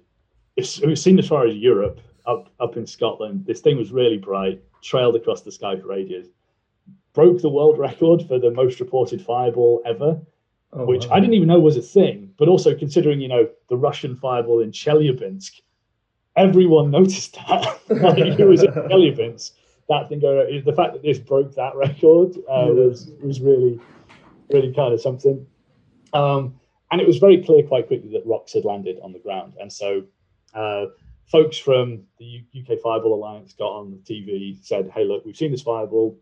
[0.57, 3.45] It's, it was seen as far as Europe, up up in Scotland.
[3.47, 6.29] This thing was really bright trailed across the sky for ages.
[7.13, 10.21] Broke the world record for the most reported fireball ever,
[10.73, 11.17] oh, which wow.
[11.17, 12.33] I didn't even know was a thing.
[12.39, 15.61] But also considering, you know, the Russian fireball in Chelyabinsk,
[16.37, 17.81] everyone noticed that.
[17.89, 19.53] like, it was in Chelyabinsk.
[19.89, 22.71] That thing going, the fact that this broke that record uh, yeah.
[22.71, 23.81] was was really,
[24.53, 25.45] really kind of something.
[26.13, 26.60] Um,
[26.91, 29.73] and it was very clear quite quickly that rocks had landed on the ground, and
[29.73, 30.03] so
[30.55, 30.87] uh,
[31.31, 35.51] folks from the UK Fireball Alliance got on the TV, said, "Hey, look, we've seen
[35.51, 36.19] this fireball.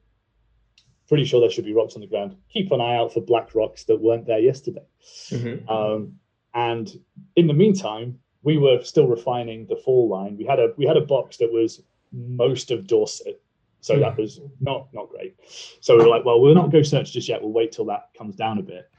[1.08, 2.36] Pretty sure there should be rocks on the ground.
[2.52, 4.86] Keep an eye out for black rocks that weren't there yesterday."
[5.30, 5.68] Mm-hmm.
[5.68, 6.18] Um,
[6.54, 6.90] and
[7.36, 10.36] in the meantime, we were still refining the fall line.
[10.36, 13.40] We had a we had a box that was most of Dorset,
[13.80, 14.02] so mm-hmm.
[14.02, 15.36] that was not not great.
[15.80, 17.42] So we were like, well, we'll not go search just yet.
[17.42, 18.90] We'll wait till that comes down a bit.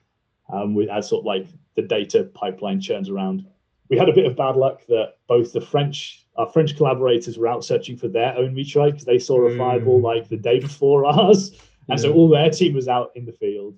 [0.51, 3.45] Um, with as sort of like the data pipeline churns around
[3.89, 7.47] we had a bit of bad luck that both the French, our French collaborators were
[7.47, 10.03] out searching for their own meteorite because they saw a fireball mm.
[10.03, 11.49] like the day before ours.
[11.89, 12.03] And yeah.
[12.03, 13.75] so all their team was out in the field.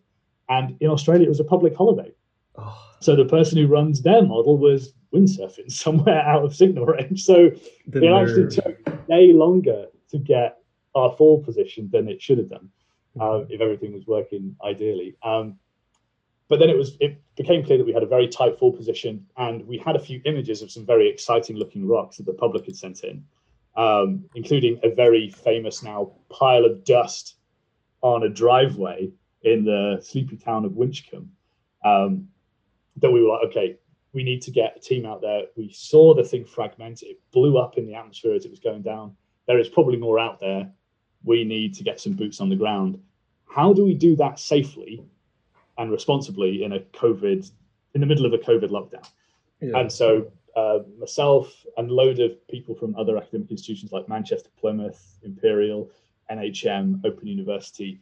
[0.50, 2.14] And in Australia, it was a public holiday.
[2.58, 2.78] Oh.
[3.00, 7.24] So the person who runs their model was windsurfing somewhere out of signal range.
[7.24, 7.52] So
[7.88, 10.58] the it actually took a day longer to get
[10.94, 12.70] our fall position than it should have done
[13.20, 15.16] uh, if everything was working ideally.
[15.24, 15.58] Um,
[16.52, 19.26] but then it was it became clear that we had a very tight fall position,
[19.38, 22.66] and we had a few images of some very exciting looking rocks that the public
[22.66, 23.24] had sent in,
[23.78, 27.36] um, including a very famous now pile of dust
[28.02, 29.10] on a driveway
[29.44, 31.30] in the sleepy town of Winchcombe.
[31.86, 32.28] Um,
[32.98, 33.78] that we were like, okay,
[34.12, 35.44] we need to get a team out there.
[35.56, 38.82] We saw the thing fragment; it blew up in the atmosphere as it was going
[38.82, 39.16] down.
[39.48, 40.70] There is probably more out there.
[41.24, 43.00] We need to get some boots on the ground.
[43.48, 45.06] How do we do that safely
[45.82, 47.50] and responsibly in a COVID,
[47.94, 49.08] in the middle of a COVID lockdown.
[49.62, 49.80] Yeah.
[49.80, 54.50] And so uh, myself and a load of people from other academic institutions like Manchester,
[54.60, 55.90] Plymouth, Imperial,
[56.32, 58.00] NHM, Open University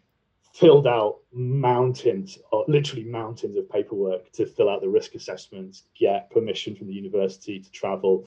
[0.54, 6.30] filled out mountains, or literally mountains of paperwork to fill out the risk assessments, get
[6.32, 8.26] permission from the university to travel,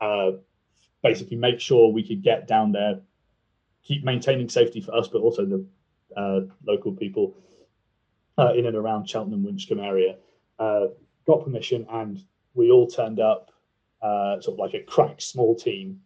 [0.00, 0.30] uh,
[1.02, 3.00] basically make sure we could get down there
[3.88, 5.64] keep maintaining safety for us, but also the
[6.16, 7.34] uh, local people
[8.38, 10.16] uh, in and around Cheltenham, Winchcombe area.
[10.58, 10.86] Uh,
[11.26, 12.22] got permission, and
[12.54, 13.50] we all turned up,
[14.02, 16.00] uh, sort of like a crack small team,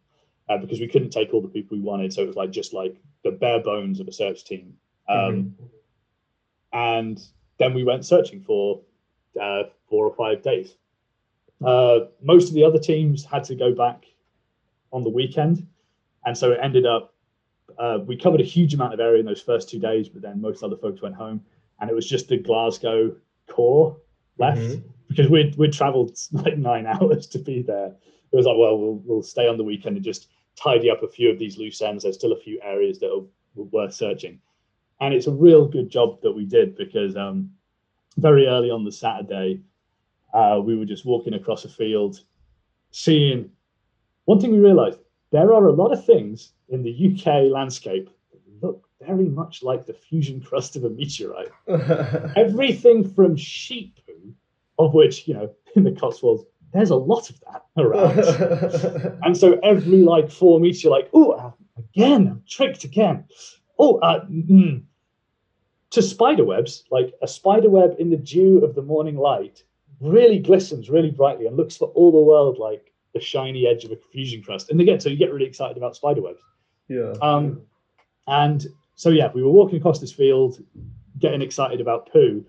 [0.49, 2.13] uh, because we couldn't take all the people we wanted.
[2.13, 4.75] So it was like just like the bare bones of a search team.
[5.09, 5.65] Um, mm-hmm.
[6.73, 7.23] And
[7.59, 8.81] then we went searching for
[9.41, 10.75] uh, four or five days.
[11.61, 14.07] most of the other teams had to go back
[14.91, 15.67] on the weekend,
[16.25, 17.13] and so it ended up
[17.79, 20.41] uh, we covered a huge amount of area in those first two days, but then
[20.41, 21.43] most other folks went home,
[21.83, 23.15] and it was just the Glasgow
[23.51, 23.97] core
[24.39, 24.89] left mm-hmm.
[25.09, 27.89] because we'd we'd travelled like nine hours to be there.
[28.33, 31.09] It was like, well, we'll we'll stay on the weekend and just tidy up a
[31.09, 32.05] few of these loose ends.
[32.05, 34.39] There's still a few areas that are worth searching,
[35.01, 37.51] and it's a real good job that we did because um,
[38.17, 39.61] very early on the Saturday,
[40.33, 42.21] uh, we were just walking across a field,
[42.93, 43.51] seeing.
[44.27, 45.01] One thing we realised
[45.33, 49.87] there are a lot of things in the UK landscape that look very much like
[49.87, 51.51] the fusion crust of a meteorite.
[52.37, 54.35] Everything from sheep poo,
[54.79, 59.19] of which, you know, in the Cotswolds, there's a lot of that around.
[59.25, 63.25] and so every like four meters, you're like, oh, uh, again, I'm tricked again.
[63.79, 64.83] Oh, uh, mm.
[65.91, 69.65] to spider webs, like a spider web in the dew of the morning light
[70.01, 73.93] really glistens really brightly and looks for all the world like the shiny edge of
[73.93, 74.71] a fusion crust.
[74.71, 76.41] And again, so you get really excited about spider webs.
[76.89, 77.13] Yeah.
[77.23, 77.63] Um,
[78.27, 78.67] and
[79.03, 80.63] so yeah, we were walking across this field,
[81.19, 82.45] getting excited about poo,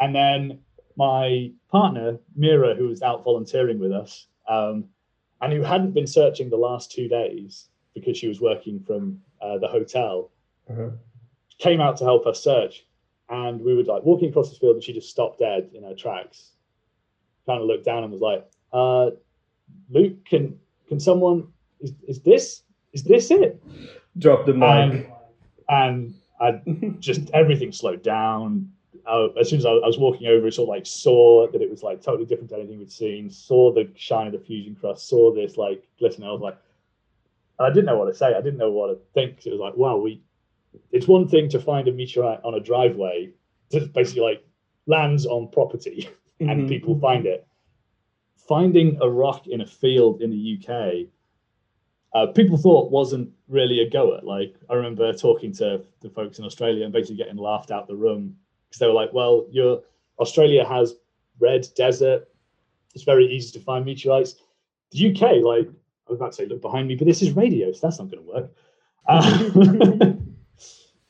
[0.00, 0.58] and then
[0.96, 4.86] my partner Mira, who was out volunteering with us, um,
[5.42, 9.58] and who hadn't been searching the last two days because she was working from uh,
[9.58, 10.30] the hotel,
[10.70, 10.88] uh-huh.
[11.58, 12.86] came out to help us search.
[13.28, 15.94] And we were like walking across the field, and she just stopped dead in her
[15.94, 16.52] tracks.
[17.44, 19.10] Kind of looked down and was like, uh,
[19.90, 21.48] Luke, can can someone
[21.80, 22.62] is, is this
[22.94, 23.62] is this it?
[24.16, 25.10] Drop the mic.
[25.68, 26.60] And I
[26.98, 28.72] just everything slowed down.
[29.06, 31.70] Uh, as soon as I, I, was walking over, sort of like saw that it
[31.70, 33.30] was like totally different to anything we'd seen.
[33.30, 35.08] Saw the shine of the fusion crust.
[35.08, 36.24] Saw this like glisten.
[36.24, 36.58] I was like,
[37.58, 38.34] I didn't know what to say.
[38.34, 39.46] I didn't know what to think.
[39.46, 40.22] It was like, wow, we.
[40.92, 43.30] It's one thing to find a meteorite on a driveway,
[43.70, 44.44] that basically like
[44.86, 46.08] lands on property,
[46.40, 46.68] and mm-hmm.
[46.68, 47.48] people find it
[48.48, 51.06] finding a rock in a field in the UK,
[52.14, 54.20] uh, people thought wasn't really a goer.
[54.22, 57.96] Like I remember talking to the folks in Australia and basically getting laughed out the
[57.96, 58.36] room
[58.68, 59.82] because they were like, "Well, your
[60.18, 60.94] Australia has
[61.38, 62.28] red desert.
[62.94, 64.36] It's very easy to find meteorites.
[64.90, 67.72] The UK, like I was about to say, look behind me, but this is radio,
[67.72, 68.50] so that's not going to work.
[69.06, 69.38] Uh,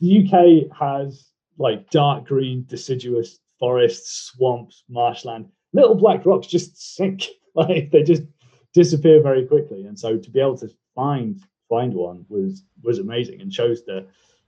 [0.01, 7.27] the UK has like dark green deciduous forests, swamps, marshland little black rocks just sink
[7.55, 8.23] like they just
[8.75, 13.41] disappear very quickly and so to be able to find find one was was amazing
[13.41, 14.03] and shows that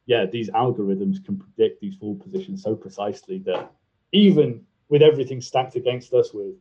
[0.06, 3.70] yeah these algorithms can predict these fall positions so precisely that
[4.12, 4.48] even
[4.88, 6.54] with everything stacked against us with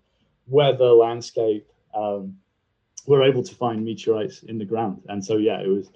[0.47, 2.35] weather landscape um,
[3.07, 5.01] we're able to find meteorites in the ground.
[5.09, 5.89] And so yeah it was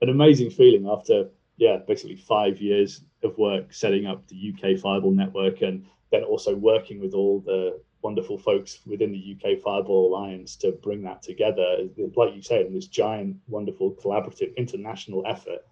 [0.00, 5.12] an amazing feeling after yeah basically five years of work setting up the uk fireball
[5.12, 10.56] network and then also working with all the wonderful folks within the UK Fireball Alliance
[10.56, 15.66] to bring that together, like you said, in this giant, wonderful, collaborative international effort,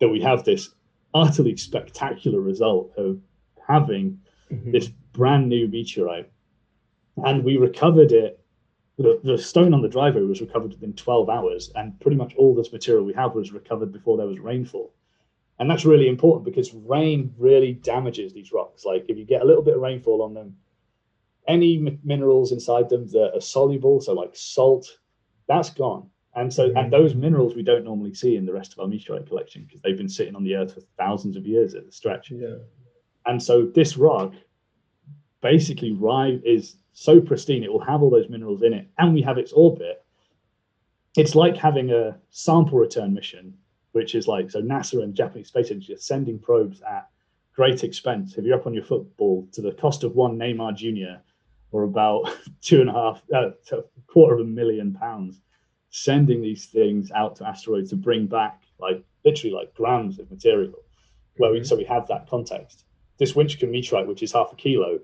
[0.00, 0.70] that we have this
[1.14, 3.20] utterly spectacular result of
[3.66, 4.72] having mm-hmm.
[4.72, 6.30] this brand new meteorite.
[7.24, 8.40] And we recovered it.
[8.96, 12.54] The, the stone on the driveway was recovered within 12 hours, and pretty much all
[12.54, 14.92] this material we have was recovered before there was rainfall.
[15.58, 18.84] And that's really important because rain really damages these rocks.
[18.84, 20.56] Like if you get a little bit of rainfall on them,
[21.46, 24.98] any minerals inside them that are soluble, so like salt,
[25.48, 26.08] that's gone.
[26.36, 26.90] And so, and mm-hmm.
[26.90, 29.96] those minerals we don't normally see in the rest of our meteorite collection because they've
[29.96, 32.30] been sitting on the earth for thousands of years at the stretch.
[32.30, 32.56] Yeah.
[33.26, 34.32] And so this rock
[35.40, 39.22] basically right is so pristine, it will have all those minerals in it, and we
[39.22, 40.04] have its orbit.
[41.16, 43.54] It's like having a sample return mission
[43.94, 47.08] which is like so NASA and Japanese space agency are sending probes at
[47.54, 48.34] great expense.
[48.36, 51.20] If you're up on your football to the cost of one Neymar Jr.
[51.74, 55.40] or about two and a half, uh, a quarter of a million pounds,
[55.90, 60.72] sending these things out to asteroids to bring back like literally like grams of material.
[61.36, 62.84] Where we, so we have that context.
[63.18, 65.00] This Winchcombe meteorite, which is half a kilo,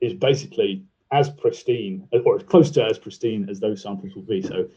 [0.00, 4.42] is basically as pristine or as close to as pristine as those samples will be.
[4.42, 4.68] So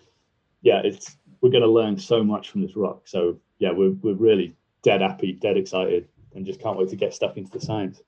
[0.61, 3.07] yeah, it's we're going to learn so much from this rock.
[3.07, 7.13] So yeah, we're we're really dead happy, dead excited, and just can't wait to get
[7.15, 8.03] stuck into the science.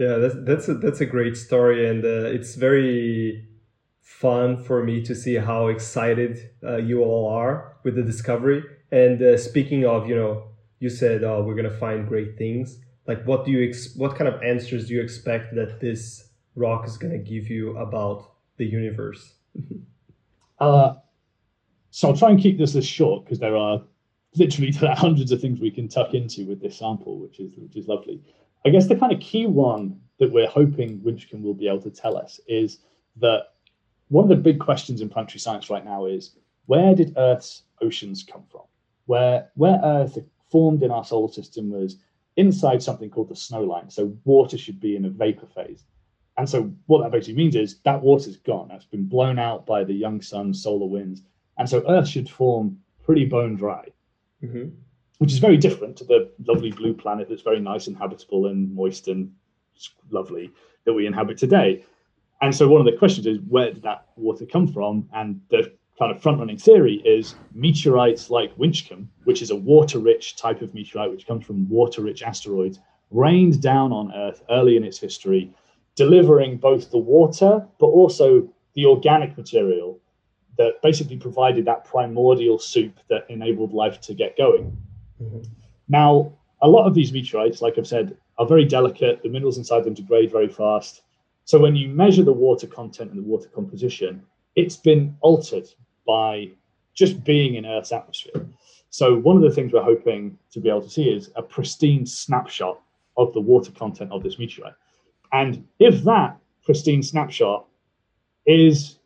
[0.00, 3.46] Yeah, that's that's a, that's a great story, and uh, it's very
[4.00, 8.64] fun for me to see how excited uh, you all are with the discovery.
[8.90, 10.44] And uh, speaking of, you know,
[10.78, 14.26] you said, "Oh, we're gonna find great things." Like, what do you ex- what kind
[14.26, 19.34] of answers do you expect that this rock is gonna give you about the universe?
[20.60, 20.94] uh,
[21.90, 23.82] so I'll try and keep this as short because there are
[24.34, 27.86] literally hundreds of things we can tuck into with this sample, which is which is
[27.86, 28.22] lovely.
[28.64, 31.90] I guess the kind of key one that we're hoping Winchcombe will be able to
[31.90, 32.78] tell us is
[33.16, 33.54] that
[34.08, 36.32] one of the big questions in planetary science right now is
[36.66, 38.62] where did Earth's oceans come from?
[39.06, 40.18] Where where Earth
[40.50, 41.96] formed in our solar system was
[42.36, 43.90] inside something called the snow line.
[43.90, 45.84] So water should be in a vapor phase.
[46.36, 48.68] And so what that basically means is that water's gone.
[48.68, 51.22] That's been blown out by the young sun, solar winds.
[51.58, 53.88] And so Earth should form pretty bone dry,
[54.42, 54.70] mm-hmm.
[55.20, 58.74] Which is very different to the lovely blue planet that's very nice and habitable and
[58.74, 59.30] moist and
[60.10, 60.50] lovely
[60.86, 61.84] that we inhabit today.
[62.40, 65.10] And so one of the questions is where did that water come from?
[65.12, 69.98] And the kind of front running theory is meteorites like Winchcombe, which is a water
[69.98, 72.78] rich type of meteorite which comes from water rich asteroids,
[73.10, 75.52] rained down on Earth early in its history,
[75.96, 80.00] delivering both the water but also the organic material
[80.56, 84.74] that basically provided that primordial soup that enabled life to get going.
[85.22, 85.42] Mm-hmm.
[85.88, 89.22] Now, a lot of these meteorites, like I've said, are very delicate.
[89.22, 91.02] The minerals inside them degrade very fast.
[91.44, 94.22] So when you measure the water content and the water composition,
[94.56, 95.68] it's been altered
[96.06, 96.50] by
[96.94, 98.46] just being in Earth's atmosphere.
[98.90, 102.04] So one of the things we're hoping to be able to see is a pristine
[102.04, 102.80] snapshot
[103.16, 104.74] of the water content of this meteorite.
[105.32, 107.66] And if that pristine snapshot
[108.46, 108.98] is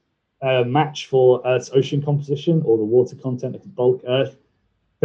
[0.43, 4.37] a match for Earth's ocean composition or the water content of the bulk Earth,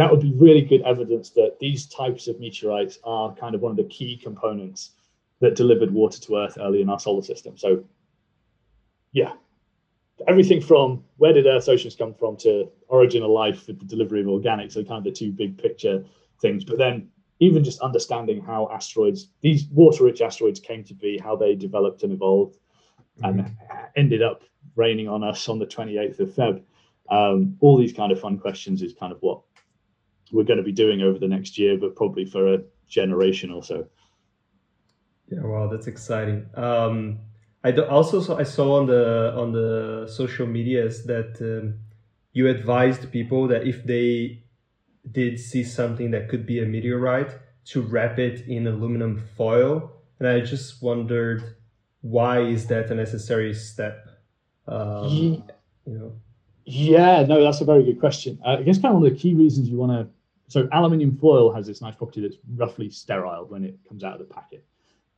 [0.00, 3.70] that would be really good evidence that these types of meteorites are kind of one
[3.70, 4.92] of the key components
[5.40, 7.58] that delivered water to Earth early in our solar system.
[7.58, 7.84] So,
[9.12, 9.32] yeah,
[10.26, 14.20] everything from where did Earth's oceans come from to origin of life with the delivery
[14.20, 16.04] of organics are kind of the two big picture
[16.40, 16.64] things.
[16.64, 21.36] But then, even just understanding how asteroids, these water rich asteroids came to be, how
[21.36, 22.58] they developed and evolved,
[23.22, 23.40] mm-hmm.
[23.40, 23.56] and
[23.96, 24.44] ended up
[24.76, 26.62] raining on us on the 28th of Feb.
[27.10, 29.40] Um, all these kind of fun questions is kind of what
[30.32, 32.58] we're going to be doing over the next year, but probably for a
[32.88, 33.86] generation or so.
[35.30, 36.46] Yeah, wow, that's exciting.
[36.54, 37.20] Um,
[37.62, 41.78] I also saw, I saw on the on the social medias that um,
[42.32, 44.42] you advised people that if they
[45.10, 50.26] did see something that could be a meteorite, to wrap it in aluminum foil, and
[50.28, 51.56] I just wondered
[52.00, 54.06] why is that a necessary step?
[54.66, 55.36] Um, yeah.
[55.86, 56.12] You know.
[56.64, 58.38] Yeah, no, that's a very good question.
[58.44, 60.12] Uh, I guess kind of one of the key reasons you want to
[60.50, 64.18] so aluminium foil has this nice property that's roughly sterile when it comes out of
[64.18, 64.64] the packet.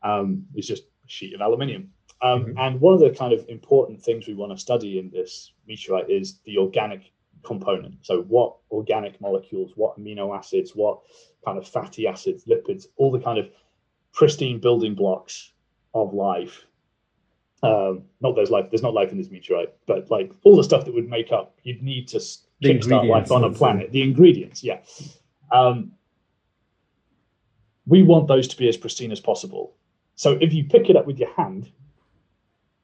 [0.03, 1.91] Um, it's just a sheet of aluminium.
[2.21, 2.59] Um, mm-hmm.
[2.59, 6.11] And one of the kind of important things we want to study in this meteorite
[6.11, 7.13] is the organic
[7.45, 7.95] component.
[8.03, 11.01] So what organic molecules, what amino acids, what
[11.47, 13.49] kind of fatty acids, lipids, all the kind of
[14.13, 15.53] pristine building blocks
[15.95, 16.67] of life.
[17.63, 20.85] Um, not there's life, there's not life in this meteorite, but like all the stuff
[20.85, 22.19] that would make up, you'd need to
[22.63, 23.93] kickstart life on a planet.
[23.93, 24.81] The ingredients, yeah.
[25.53, 25.93] Um,
[27.87, 29.75] we want those to be as pristine as possible.
[30.15, 31.71] So if you pick it up with your hand,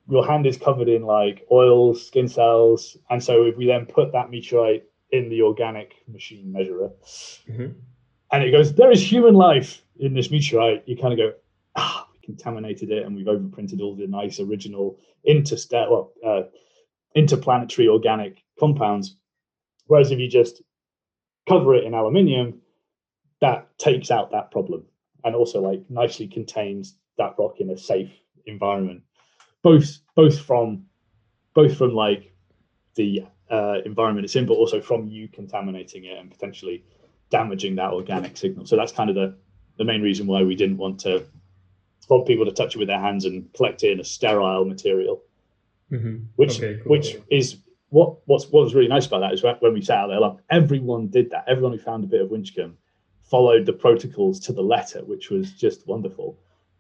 [0.09, 4.12] your hand is covered in like oils, skin cells, and so if we then put
[4.12, 6.91] that meteorite in the organic machine measurer,
[7.49, 7.73] mm-hmm.
[8.33, 11.33] and it goes, there is human life in this meteorite, you kind of go,
[11.77, 16.43] ah, we contaminated it, and we've overprinted all the nice original interstellar, well, uh,
[17.14, 19.16] interplanetary organic compounds.
[19.87, 20.62] Whereas if you just
[21.49, 22.61] cover it in aluminium,
[23.41, 24.85] that takes out that problem
[25.25, 28.11] and also like nicely contains that rock in a safe
[28.47, 29.03] environment,
[29.63, 30.85] both both from
[31.55, 32.33] both from like
[32.95, 36.85] the uh, environment it's in, but also from you contaminating it and potentially
[37.31, 38.67] damaging that organic signal.
[38.67, 39.37] So that's kind of the
[39.77, 41.25] the main reason why we didn't want to
[42.09, 45.23] want people to touch it with their hands and collect it in a sterile material,
[45.93, 46.25] mm-hmm.
[46.37, 46.91] which okay, cool.
[46.91, 47.59] which is
[47.91, 50.36] what what's what was really nice about that is when we sat out there, like
[50.51, 51.45] everyone did that.
[51.49, 52.74] Everyone who found a bit of Winchcombe
[53.22, 56.39] followed the protocols to the letter, which was just wonderful,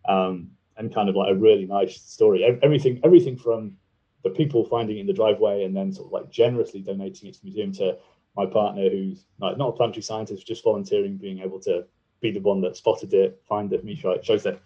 [0.08, 2.44] um, and kind of like a really nice story.
[2.62, 3.76] Everything everything from
[4.24, 7.34] the people finding it in the driveway and then sort of like generously donating it
[7.34, 7.96] to the museum to
[8.36, 11.84] my partner who's like not a planetary scientist, just volunteering, being able to
[12.20, 14.60] be the one that spotted it, find the meteorite, shows that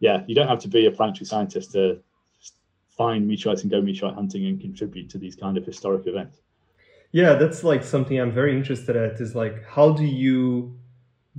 [0.00, 2.00] yeah, you don't have to be a planetary scientist to
[2.96, 6.40] find meteorites and go meteorite hunting and contribute to these kind of historic events.
[7.10, 10.78] Yeah, that's like something I'm very interested at is like how do you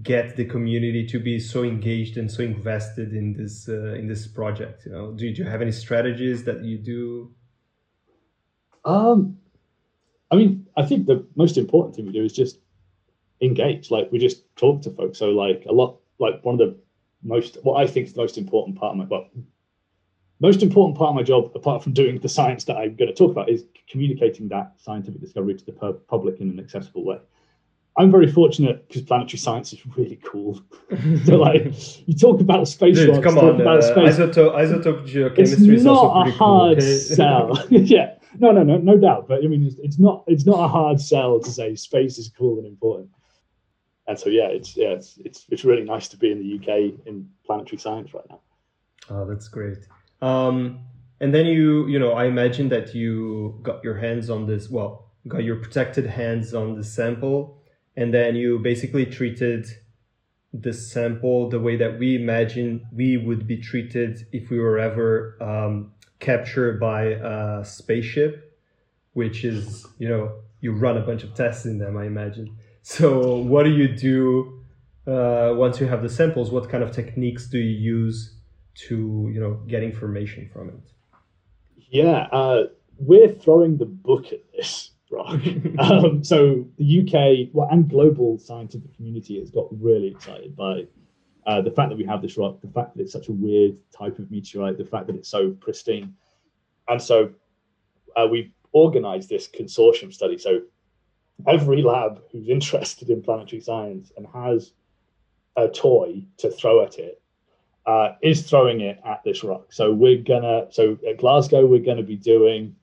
[0.02, 4.26] get the community to be so engaged and so invested in this uh, in this
[4.26, 7.32] project you know do you, do you have any strategies that you do
[8.86, 9.38] um
[10.32, 12.58] i mean i think the most important thing we do is just
[13.44, 13.92] engage.
[13.92, 15.20] Like we just talk to folks.
[15.20, 16.78] So like a lot, like one of the
[17.24, 19.30] most, what I think is the most important part of my, well,
[20.44, 23.14] most important part of my job, apart from doing the science that I'm going to
[23.14, 25.72] talk about, is communicating that scientific discovery to the
[26.08, 27.20] public in an accessible way.
[27.98, 30.62] I'm very fortunate because planetary science is really cool.
[31.26, 31.64] so, like,
[32.08, 34.18] you talk about space Dude, rocks, come talk on, about uh, space.
[34.18, 36.88] Isotope, isotope geochemistry it's is not also a pretty hard cool.
[36.88, 36.98] okay?
[36.98, 37.68] sell.
[37.70, 39.30] yeah, no, no, no, no doubt.
[39.30, 42.30] But I mean, it's, it's not it's not a hard sell to say space is
[42.38, 43.10] cool and important.
[44.08, 47.08] And so, yeah, it's yeah, it's it's it's really nice to be in the UK
[47.08, 48.42] in planetary science right now.
[49.10, 49.78] Oh, that's great.
[50.24, 50.80] Um,
[51.20, 54.70] and then you, you know, I imagine that you got your hands on this.
[54.70, 57.62] Well, got your protected hands on the sample,
[57.98, 59.68] and then you basically treated
[60.54, 65.36] the sample the way that we imagine we would be treated if we were ever
[65.42, 68.58] um, captured by a spaceship,
[69.12, 72.58] which is, you know, you run a bunch of tests in them, I imagine.
[72.82, 74.62] So, what do you do
[75.06, 76.50] uh, once you have the samples?
[76.50, 78.33] What kind of techniques do you use
[78.76, 80.80] to, you know, get information from it?
[81.90, 82.64] Yeah, uh,
[82.98, 85.40] we're throwing the book at this rock.
[85.80, 90.88] um, so the UK well, and global scientific community has got really excited by
[91.46, 93.76] uh, the fact that we have this rock, the fact that it's such a weird
[93.96, 96.16] type of meteorite, the fact that it's so pristine,
[96.88, 97.32] and so
[98.16, 100.38] uh, we've organised this consortium study.
[100.38, 100.62] So
[101.48, 104.72] every lab who's interested in planetary science and has
[105.56, 107.22] a toy to throw at it
[107.86, 109.74] uh, is throwing it at this rock.
[109.74, 112.76] So we're gonna, so at Glasgow, we're gonna be doing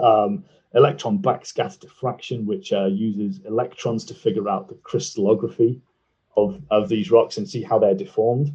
[0.00, 0.44] um,
[0.74, 5.80] electron backscatter diffraction, which uh, uses electrons to figure out the crystallography
[6.36, 8.52] of, of these rocks and see how they're deformed.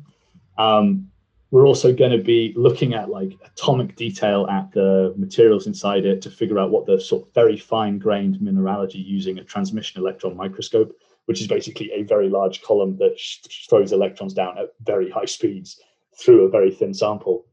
[0.58, 1.12] Um,
[1.52, 6.22] we're also going to be looking at like atomic detail at the materials inside it
[6.24, 10.36] to figure out what the sort of very fine grained mineralogy using a transmission electron
[10.36, 10.94] microscope,
[11.26, 15.26] which is basically a very large column that sh- throws electrons down at very high
[15.26, 15.80] speeds
[16.18, 17.46] through a very thin sample.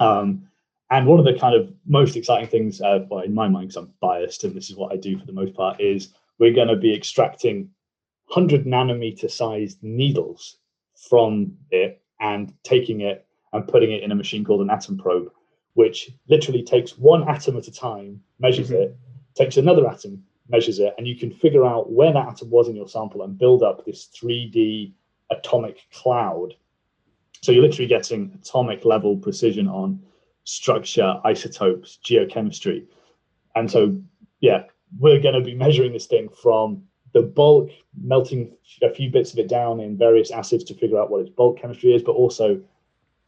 [0.00, 0.48] Um,
[0.90, 3.84] and one of the kind of most exciting things, uh, well, in my mind, because
[3.84, 6.68] I'm biased and this is what I do for the most part, is we're going
[6.68, 7.70] to be extracting
[8.28, 10.58] 100 nanometer sized needles
[11.08, 15.30] from it and taking it and putting it in a machine called an atom probe,
[15.74, 18.82] which literally takes one atom at a time, measures mm-hmm.
[18.82, 18.96] it,
[19.34, 22.76] takes another atom, measures it, and you can figure out where that atom was in
[22.76, 24.92] your sample and build up this 3D
[25.30, 26.54] atomic cloud.
[27.42, 30.00] So you're literally getting atomic level precision on
[30.44, 32.86] structure, isotopes, geochemistry.
[33.54, 34.00] And so,
[34.40, 34.64] yeah,
[34.98, 36.82] we're going to be measuring this thing from
[37.12, 37.70] the bulk,
[38.00, 41.30] melting a few bits of it down in various acids to figure out what its
[41.30, 42.60] bulk chemistry is, but also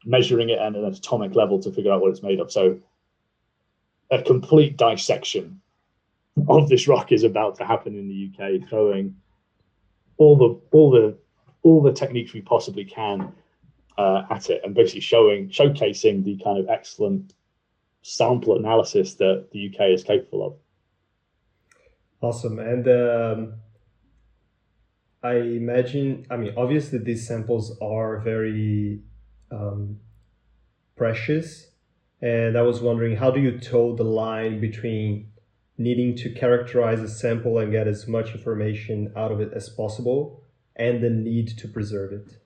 [0.05, 2.53] measuring it at an atomic level to figure out what it's made of.
[2.53, 2.79] So,
[4.11, 5.61] a complete dissection
[6.49, 9.17] of this rock is about to happen in the UK, throwing
[10.17, 11.17] all the all the
[11.63, 13.33] all the techniques we possibly can
[13.97, 17.35] uh, at it and basically showing showcasing the kind of excellent
[18.03, 20.55] sample analysis that the UK is capable of.
[22.21, 22.59] Awesome.
[22.59, 23.55] And um,
[25.23, 29.01] I imagine, I mean, obviously these samples are very
[29.51, 29.99] um,
[30.97, 31.67] precious.
[32.21, 35.28] And I was wondering, how do you toe the line between
[35.79, 40.43] needing to characterize a sample and get as much information out of it as possible
[40.77, 42.37] and the need to preserve it?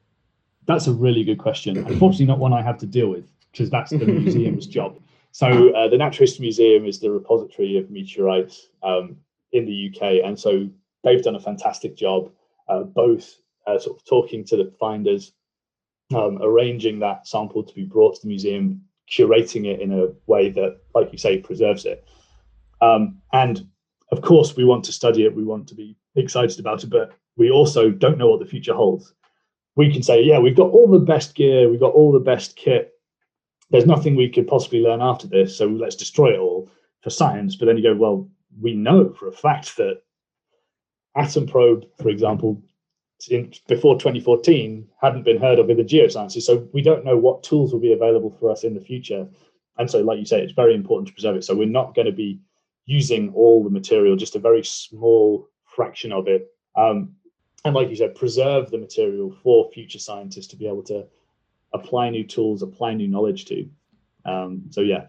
[0.67, 1.77] That's a really good question.
[1.79, 4.99] Unfortunately, not one I have to deal with because that's the museum's job.
[5.33, 9.17] So, uh, the Natural History Museum is the repository of meteorites um,
[9.53, 10.69] in the UK, and so
[11.03, 12.31] they've done a fantastic job,
[12.69, 15.33] uh, both uh, sort of talking to the finders,
[16.15, 20.51] um, arranging that sample to be brought to the museum, curating it in a way
[20.51, 22.07] that, like you say, preserves it.
[22.83, 23.67] Um, and
[24.11, 27.13] of course, we want to study it, we want to be excited about it, but
[27.37, 29.15] we also don't know what the future holds
[29.77, 32.57] we can say, yeah, we've got all the best gear, we've got all the best
[32.57, 32.93] kit.
[33.71, 36.71] There's nothing we could possibly learn after this, so let's destroy it all
[37.01, 37.57] for science.
[37.57, 38.29] But then you go, well,
[38.61, 40.03] we know for a fact that
[41.17, 42.63] Atom Probe, for example,
[43.31, 46.43] in, before 2014 hadn't been heard of in the geosciences.
[46.43, 49.27] So we don't know what tools will be available for us in the future.
[49.79, 51.45] And so, like you say, it's very important to preserve it.
[51.45, 52.41] So we're not going to be
[52.87, 56.49] using all the material, just a very small fraction of it.
[56.77, 57.15] Um,
[57.65, 61.07] and like you said, preserve the material for future scientists to be able to
[61.73, 63.69] apply new tools, apply new knowledge to.
[64.25, 65.07] Um, so yeah.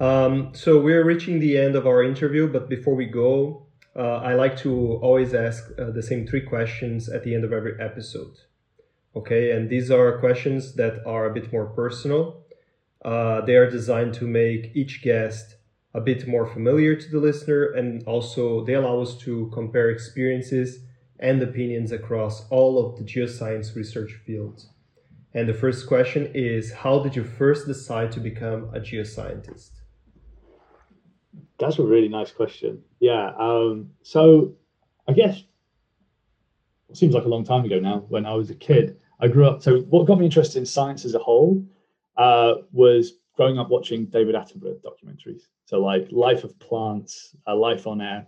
[0.00, 3.66] Um, so we're reaching the end of our interview, but before we go,
[3.96, 7.52] uh, I like to always ask uh, the same three questions at the end of
[7.52, 8.36] every episode.
[9.18, 12.22] Okay, and these are questions that are a bit more personal
[13.04, 15.56] Uh, they are designed to make each guest
[15.94, 20.70] a bit more familiar to the listener, and also they allow us to compare experiences
[21.20, 24.60] and opinions across all of the geoscience research fields.
[25.34, 29.70] And the first question is How did you first decide to become a geoscientist?
[31.58, 32.82] That's a really nice question.
[33.00, 33.32] Yeah.
[33.38, 34.54] Um, so
[35.08, 35.42] I guess
[36.90, 38.96] it seems like a long time ago now when I was a kid.
[39.20, 39.62] I grew up.
[39.62, 41.64] So what got me interested in science as a whole
[42.16, 45.42] uh, was growing up watching David Attenborough documentaries.
[45.66, 48.26] So like Life of Plants, uh, Life on Air,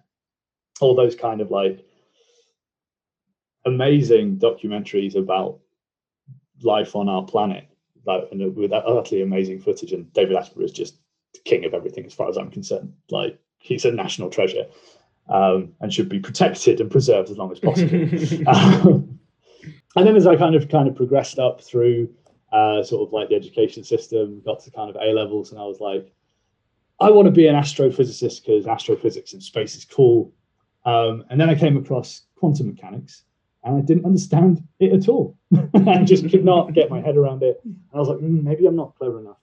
[0.81, 1.85] all those kind of like
[3.65, 5.59] amazing documentaries about
[6.63, 7.69] life on our planet,
[8.07, 9.93] like and with utterly amazing footage.
[9.93, 10.97] And David Attenborough is just
[11.35, 12.93] the king of everything, as far as I'm concerned.
[13.11, 14.67] Like he's a national treasure
[15.29, 18.49] um, and should be protected and preserved as long as possible.
[18.49, 19.10] um,
[19.97, 22.09] and then as I kind of kind of progressed up through
[22.53, 25.65] uh, sort of like the education system, got to kind of A levels, and I
[25.65, 26.13] was like,
[27.01, 30.33] I want to be an astrophysicist because astrophysics and space is cool.
[30.85, 33.25] Um, and then I came across quantum mechanics,
[33.65, 35.37] and I didn't understand it at all.
[35.75, 37.61] I just could not get my head around it.
[37.65, 39.41] And I was like, mm, maybe I'm not clever enough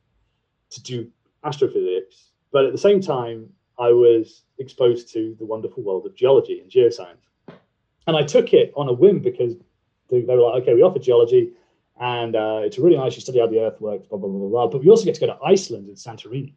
[0.71, 1.09] to do
[1.43, 2.31] astrophysics.
[2.51, 6.71] But at the same time, I was exposed to the wonderful world of geology and
[6.71, 7.27] geoscience.
[8.07, 9.55] And I took it on a whim because
[10.09, 11.51] they, were like, okay, we offer geology
[11.99, 13.15] and uh, it's really nice.
[13.15, 14.67] You study how the earth works, blah, blah, blah, blah.
[14.67, 16.53] But we also get to go to Iceland and Santorini.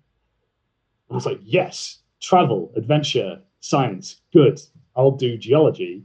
[1.09, 4.61] And I was like, yes, travel, adventure, science, good.
[4.97, 6.05] I'll do geology.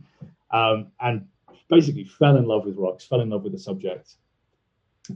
[0.51, 1.27] Um, and
[1.69, 4.15] basically fell in love with rocks, fell in love with the subject,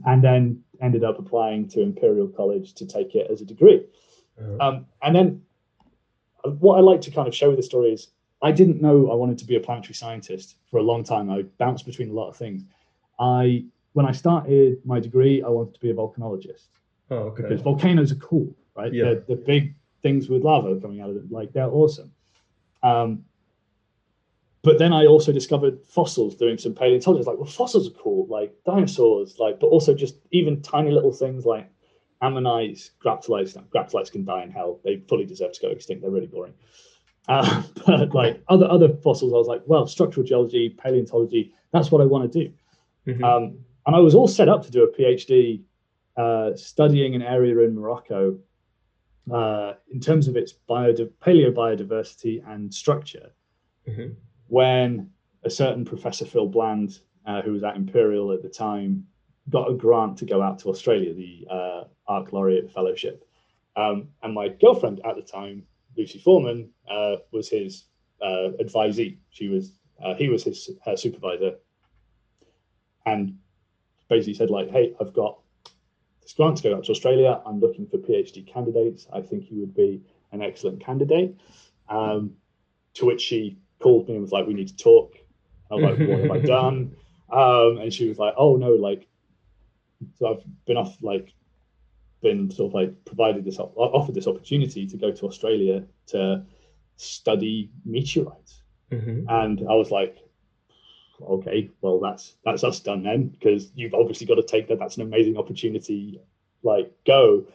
[0.06, 3.84] and then ended up applying to Imperial College to take it as a degree.
[4.60, 5.42] Um, and then
[6.44, 8.08] uh, what I like to kind of show with the story is
[8.42, 11.30] I didn't know I wanted to be a planetary scientist for a long time.
[11.30, 12.64] I bounced between a lot of things.
[13.18, 16.68] I when I started my degree, I wanted to be a volcanologist.
[17.10, 17.42] Oh, okay.
[17.42, 18.92] Because volcanoes are cool, right?
[18.92, 19.04] Yeah.
[19.04, 22.12] They're, the big things with lava coming out of them, like they're awesome.
[22.82, 23.24] Um,
[24.62, 27.24] but then I also discovered fossils doing some paleontology.
[27.24, 31.46] Like, well, fossils are cool, like dinosaurs, like, but also just even tiny little things
[31.46, 31.68] like
[32.20, 33.56] ammonites, graptolites.
[33.56, 34.78] Now, graptolites can die in hell.
[34.84, 36.02] They fully deserve to go extinct.
[36.02, 36.54] They're really boring.
[37.28, 42.02] Uh, but like other other fossils, I was like, well, structural geology, paleontology, that's what
[42.02, 42.52] I want to do.
[43.06, 43.24] Mm-hmm.
[43.24, 45.62] Um, and I was all set up to do a PhD
[46.16, 48.38] uh, studying an area in Morocco
[49.32, 53.30] uh, in terms of its biodi- paleo biodiversity and structure.
[53.88, 54.12] Mm-hmm
[54.50, 55.08] when
[55.44, 59.06] a certain Professor Phil Bland, uh, who was at Imperial at the time,
[59.48, 63.26] got a grant to go out to Australia, the uh, ARC Laureate Fellowship.
[63.76, 65.62] Um, and my girlfriend at the time,
[65.96, 67.84] Lucy Forman, uh, was his
[68.22, 69.18] uh, advisee.
[69.30, 69.72] She was
[70.02, 71.56] uh, he was his her supervisor,
[73.06, 73.38] and
[74.08, 75.40] basically said like, "Hey, I've got
[76.22, 77.40] this grant to go out to Australia.
[77.46, 79.06] I'm looking for PhD candidates.
[79.12, 81.36] I think you would be an excellent candidate."
[81.88, 82.36] Um,
[82.94, 85.16] to which she called me and was like, "We need to talk."
[85.70, 86.96] I was like, "What have I done?"
[87.30, 89.06] Um, and she was like, "Oh no, like,
[90.18, 91.32] so I've been off like."
[92.22, 96.44] Been sort of like provided this offered this opportunity to go to Australia to
[96.96, 99.28] study meteorites, mm-hmm.
[99.28, 100.18] and I was like,
[101.22, 104.78] okay, well that's that's us done then because you've obviously got to take that.
[104.78, 106.20] That's an amazing opportunity.
[106.62, 107.46] Like go,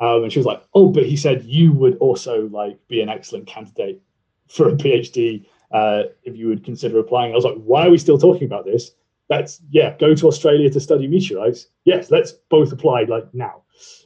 [0.00, 3.08] um, and she was like, oh, but he said you would also like be an
[3.08, 4.02] excellent candidate
[4.48, 7.32] for a PhD uh, if you would consider applying.
[7.32, 8.92] I was like, why are we still talking about this?
[9.28, 11.66] Let's yeah, go to Australia to study meteorites.
[11.84, 13.62] Yes, let's both apply like now.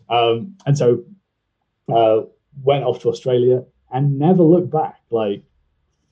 [0.09, 1.05] Um, and so
[1.93, 2.23] uh,
[2.63, 5.01] went off to Australia and never looked back.
[5.11, 5.43] Like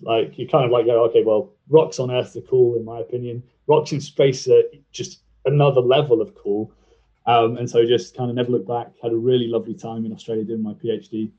[0.01, 3.01] like you kind of like go, okay, well, rocks on Earth are cool in my
[3.01, 3.43] opinion.
[3.67, 6.73] Rocks in space are just another level of cool.
[7.27, 8.93] Um, and so just kind of never looked back.
[9.03, 11.31] Had a really lovely time in Australia doing my PhD.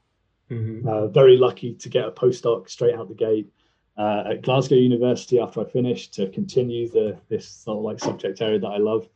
[0.51, 0.87] Mm-hmm.
[0.87, 3.51] Uh, very lucky to get a postdoc straight out the gate
[3.97, 8.41] uh, at Glasgow University after I finished to continue the this sort of like subject
[8.41, 9.07] area that I love.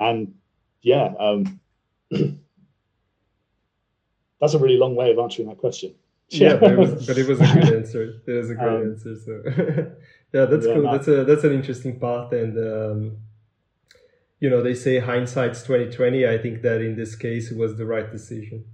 [0.00, 0.34] And
[0.82, 1.60] yeah, um,
[4.40, 5.94] that's a really long way of answering that question.
[6.30, 8.20] Yeah, but, it was, but it was a good answer.
[8.26, 9.16] It was a great um, answer.
[9.16, 9.42] So
[10.34, 10.82] yeah, that's yeah, cool.
[10.82, 13.16] That's a that's an interesting path, and um,
[14.38, 16.26] you know they say hindsight's twenty twenty.
[16.26, 18.66] I think that in this case it was the right decision.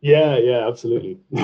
[0.00, 1.20] Yeah, yeah, absolutely.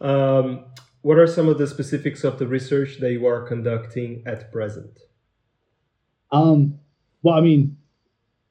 [0.00, 0.64] um,
[1.00, 4.98] what are some of the specifics of the research that you are conducting at present?
[6.30, 6.78] Um,
[7.22, 7.78] well, I mean,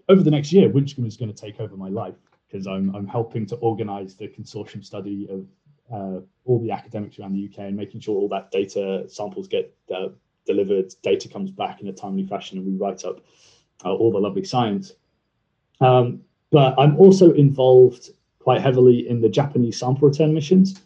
[0.10, 2.16] over the next year, Winchcombe is going to take over my life
[2.48, 5.48] because I'm, I'm helping to organize the consortium study of
[5.92, 9.76] uh, all the academics around the UK and making sure all that data samples get
[9.94, 10.10] uh,
[10.46, 13.22] delivered, data comes back in a timely fashion, and we write up
[13.86, 14.94] uh, all the lovely science.
[15.82, 20.82] Um, but I'm also involved quite heavily in the Japanese sample return missions.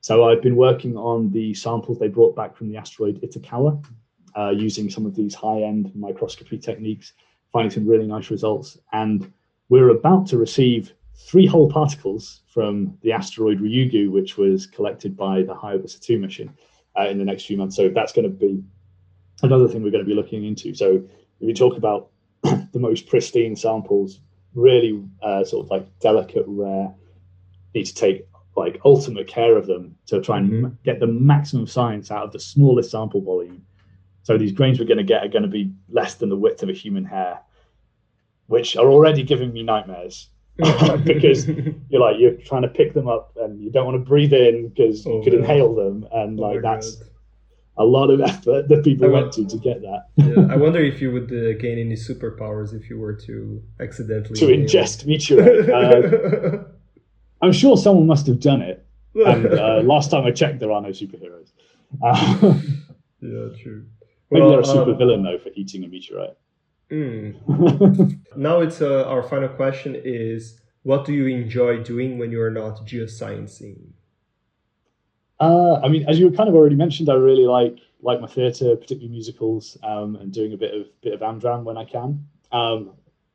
[0.00, 3.84] So I've been working on the samples they brought back from the asteroid Itokawa,
[4.36, 7.14] uh, using some of these high-end microscopy techniques,
[7.52, 8.78] finding some really nice results.
[8.92, 9.32] And
[9.68, 15.42] we're about to receive three whole particles from the asteroid Ryugu, which was collected by
[15.42, 16.52] the Hayabusa 2 mission
[16.98, 17.76] uh, in the next few months.
[17.76, 18.62] So that's going to be
[19.42, 20.74] another thing we're going to be looking into.
[20.74, 20.96] So
[21.40, 22.10] if we talk about
[22.42, 24.20] the most pristine samples,
[24.54, 26.94] really uh, sort of like delicate, rare,
[27.74, 28.26] need to take
[28.56, 30.74] like ultimate care of them to try and mm-hmm.
[30.84, 33.64] get the maximum science out of the smallest sample volume.
[34.28, 36.62] So these grains we're going to get are going to be less than the width
[36.62, 37.40] of a human hair,
[38.48, 40.28] which are already giving me nightmares.
[41.04, 41.48] because
[41.88, 44.68] you're like you're trying to pick them up and you don't want to breathe in
[44.68, 47.08] because oh, you could inhale them and oh, like that's God.
[47.78, 50.08] a lot of effort that people went to to get that.
[50.16, 54.38] yeah, I wonder if you would uh, gain any superpowers if you were to accidentally
[54.40, 55.70] to ingest meteorite.
[57.40, 58.84] Uh, I'm sure someone must have done it.
[59.14, 61.52] And uh, last time I checked, there are no superheroes.
[63.22, 63.86] yeah, true.
[64.30, 66.36] Maybe well, they're a super um, villain though for eating a meteorite.
[66.90, 68.18] Mm.
[68.36, 72.86] now it's uh, our final question is what do you enjoy doing when you're not
[72.86, 73.78] geosciencing?
[75.40, 78.76] Uh, I mean, as you kind of already mentioned, I really like like my theatre,
[78.76, 82.26] particularly musicals, um, and doing a bit of bit of Amdram when I can.
[82.52, 82.92] Um,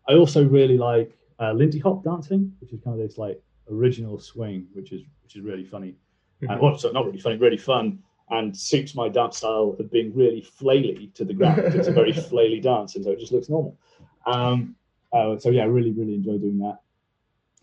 [0.08, 4.20] I also really like uh, Lindy Hop dancing, which is kind of this like original
[4.20, 5.96] swing, which is which is really funny.
[6.42, 6.52] Mm-hmm.
[6.52, 8.00] And well, so not really funny, really fun
[8.34, 11.60] and suits my dance style of being really flaily to the ground.
[11.66, 13.78] it's a very flaily dance, and so it just looks normal.
[14.26, 14.76] Um,
[15.14, 16.80] uh, so yeah, I really, really enjoy doing that.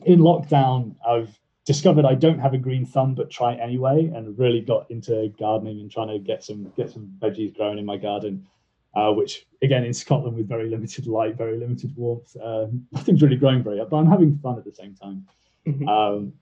[0.07, 4.61] In lockdown, I've discovered I don't have a green thumb, but try anyway, and really
[4.61, 8.47] got into gardening and trying to get some get some veggies growing in my garden.
[8.93, 13.37] Uh, which again in Scotland with very limited light, very limited warmth, uh, nothing's really
[13.37, 13.91] growing very up.
[13.91, 15.27] But I'm having fun at the same time.
[15.66, 15.89] Mm-hmm.
[15.89, 16.33] Um,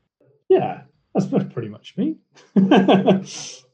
[0.49, 0.83] yeah,
[1.15, 2.17] that's, that's pretty much me.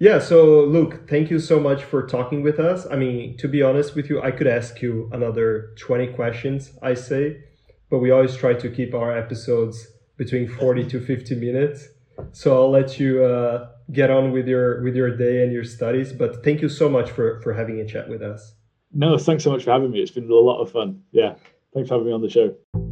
[0.00, 2.86] Yeah, so Luke, thank you so much for talking with us.
[2.88, 6.94] I mean, to be honest with you, I could ask you another 20 questions, I
[6.94, 7.42] say,
[7.90, 11.88] but we always try to keep our episodes between 40 to 50 minutes.
[12.30, 16.12] So I'll let you uh, get on with your with your day and your studies,
[16.12, 18.54] but thank you so much for for having a chat with us.
[18.92, 20.00] No, thanks so much for having me.
[20.00, 21.02] It's been a lot of fun.
[21.12, 21.34] Yeah.
[21.74, 22.87] Thanks for having me on the show.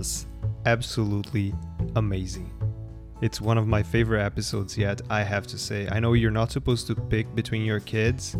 [0.00, 0.24] Was
[0.64, 1.52] absolutely
[1.94, 2.50] amazing.
[3.20, 5.86] It's one of my favorite episodes yet, I have to say.
[5.92, 8.34] I know you're not supposed to pick between your kids,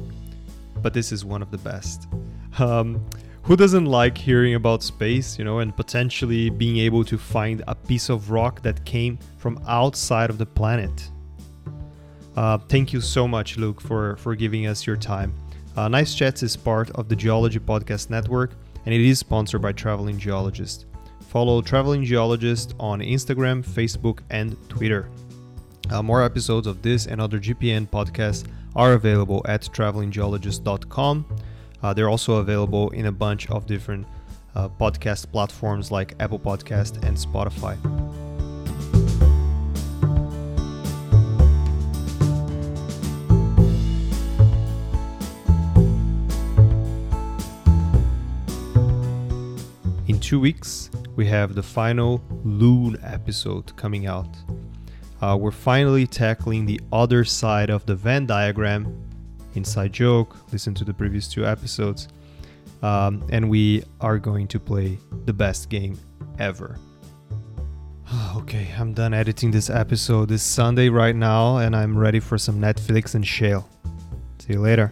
[0.77, 2.09] but this is one of the best.
[2.59, 3.05] Um,
[3.43, 7.75] who doesn't like hearing about space, you know, and potentially being able to find a
[7.75, 11.11] piece of rock that came from outside of the planet?
[12.37, 15.35] Uh, thank you so much, Luke, for, for giving us your time.
[15.77, 18.55] Uh, nice Chats is part of the Geology Podcast Network,
[18.87, 20.87] and it is sponsored by Traveling Geologist.
[21.31, 25.09] Follow Traveling Geologist on Instagram, Facebook, and Twitter.
[25.89, 31.25] Uh, more episodes of this and other GPN podcasts are available at travelinggeologist.com.
[31.85, 34.09] Uh, they're also available in a bunch of different
[34.57, 37.79] uh, podcast platforms like Apple Podcast and Spotify.
[50.09, 50.91] In two weeks,
[51.21, 54.35] we have the final Loon episode coming out.
[55.21, 58.87] Uh, we're finally tackling the other side of the Venn diagram.
[59.55, 62.09] Inside joke, listen to the previous two episodes.
[62.83, 65.99] Um, and we are going to play the best game
[66.39, 66.79] ever.
[68.37, 70.31] okay, I'm done editing this episode.
[70.31, 73.69] It's Sunday right now, and I'm ready for some Netflix and shale.
[74.39, 74.91] See you later.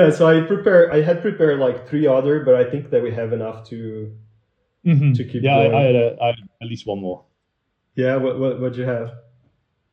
[0.00, 3.10] Yeah so i prepare i had prepared like three other but i think that we
[3.10, 4.12] have enough to
[4.84, 5.12] mm-hmm.
[5.12, 5.74] to keep yeah going.
[5.74, 7.24] I, had a, I had at least one more.
[7.94, 9.12] Yeah what what what'd you have?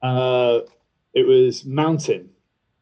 [0.01, 0.59] Uh
[1.13, 2.29] it was mountain.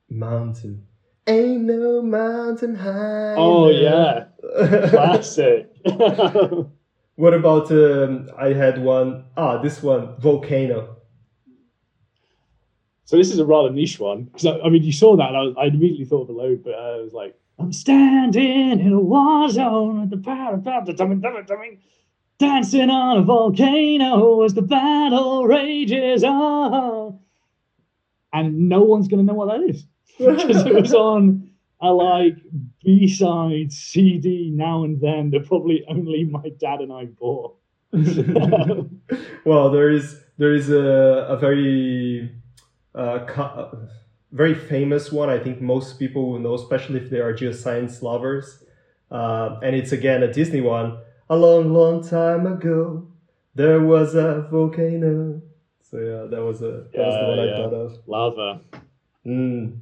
[0.09, 0.85] Mountain.
[1.27, 4.25] Ain't no mountain high oh yeah.
[4.89, 5.71] Classic.
[7.17, 10.94] What about um, i had one ah this one volcano
[13.05, 15.37] So this is a rather niche one because I, I, mean you saw that and
[15.37, 18.81] I, was, I immediately thought of a load, but uh, I was like, I'm standing
[18.81, 21.77] in a war zone with the power of the
[22.37, 27.19] dancing on a volcano as the battle rages on,
[28.33, 29.85] and no one's gonna know what that is
[30.17, 31.49] because it was on
[31.81, 32.35] a like
[32.83, 37.55] B side CD now and then that probably only my dad and I bought.
[39.45, 42.35] well, there is there is a, a very
[42.95, 43.67] uh,
[44.31, 45.29] very famous one.
[45.29, 48.63] I think most people will know, especially if they are geoscience lovers.
[49.11, 50.97] Uh, and it's again a Disney one.
[51.29, 53.07] A long, long time ago,
[53.55, 55.41] there was a volcano.
[55.81, 57.53] So yeah, that was a that was the one yeah.
[57.53, 57.97] I thought of.
[58.07, 58.61] Lava.
[59.25, 59.79] Mm.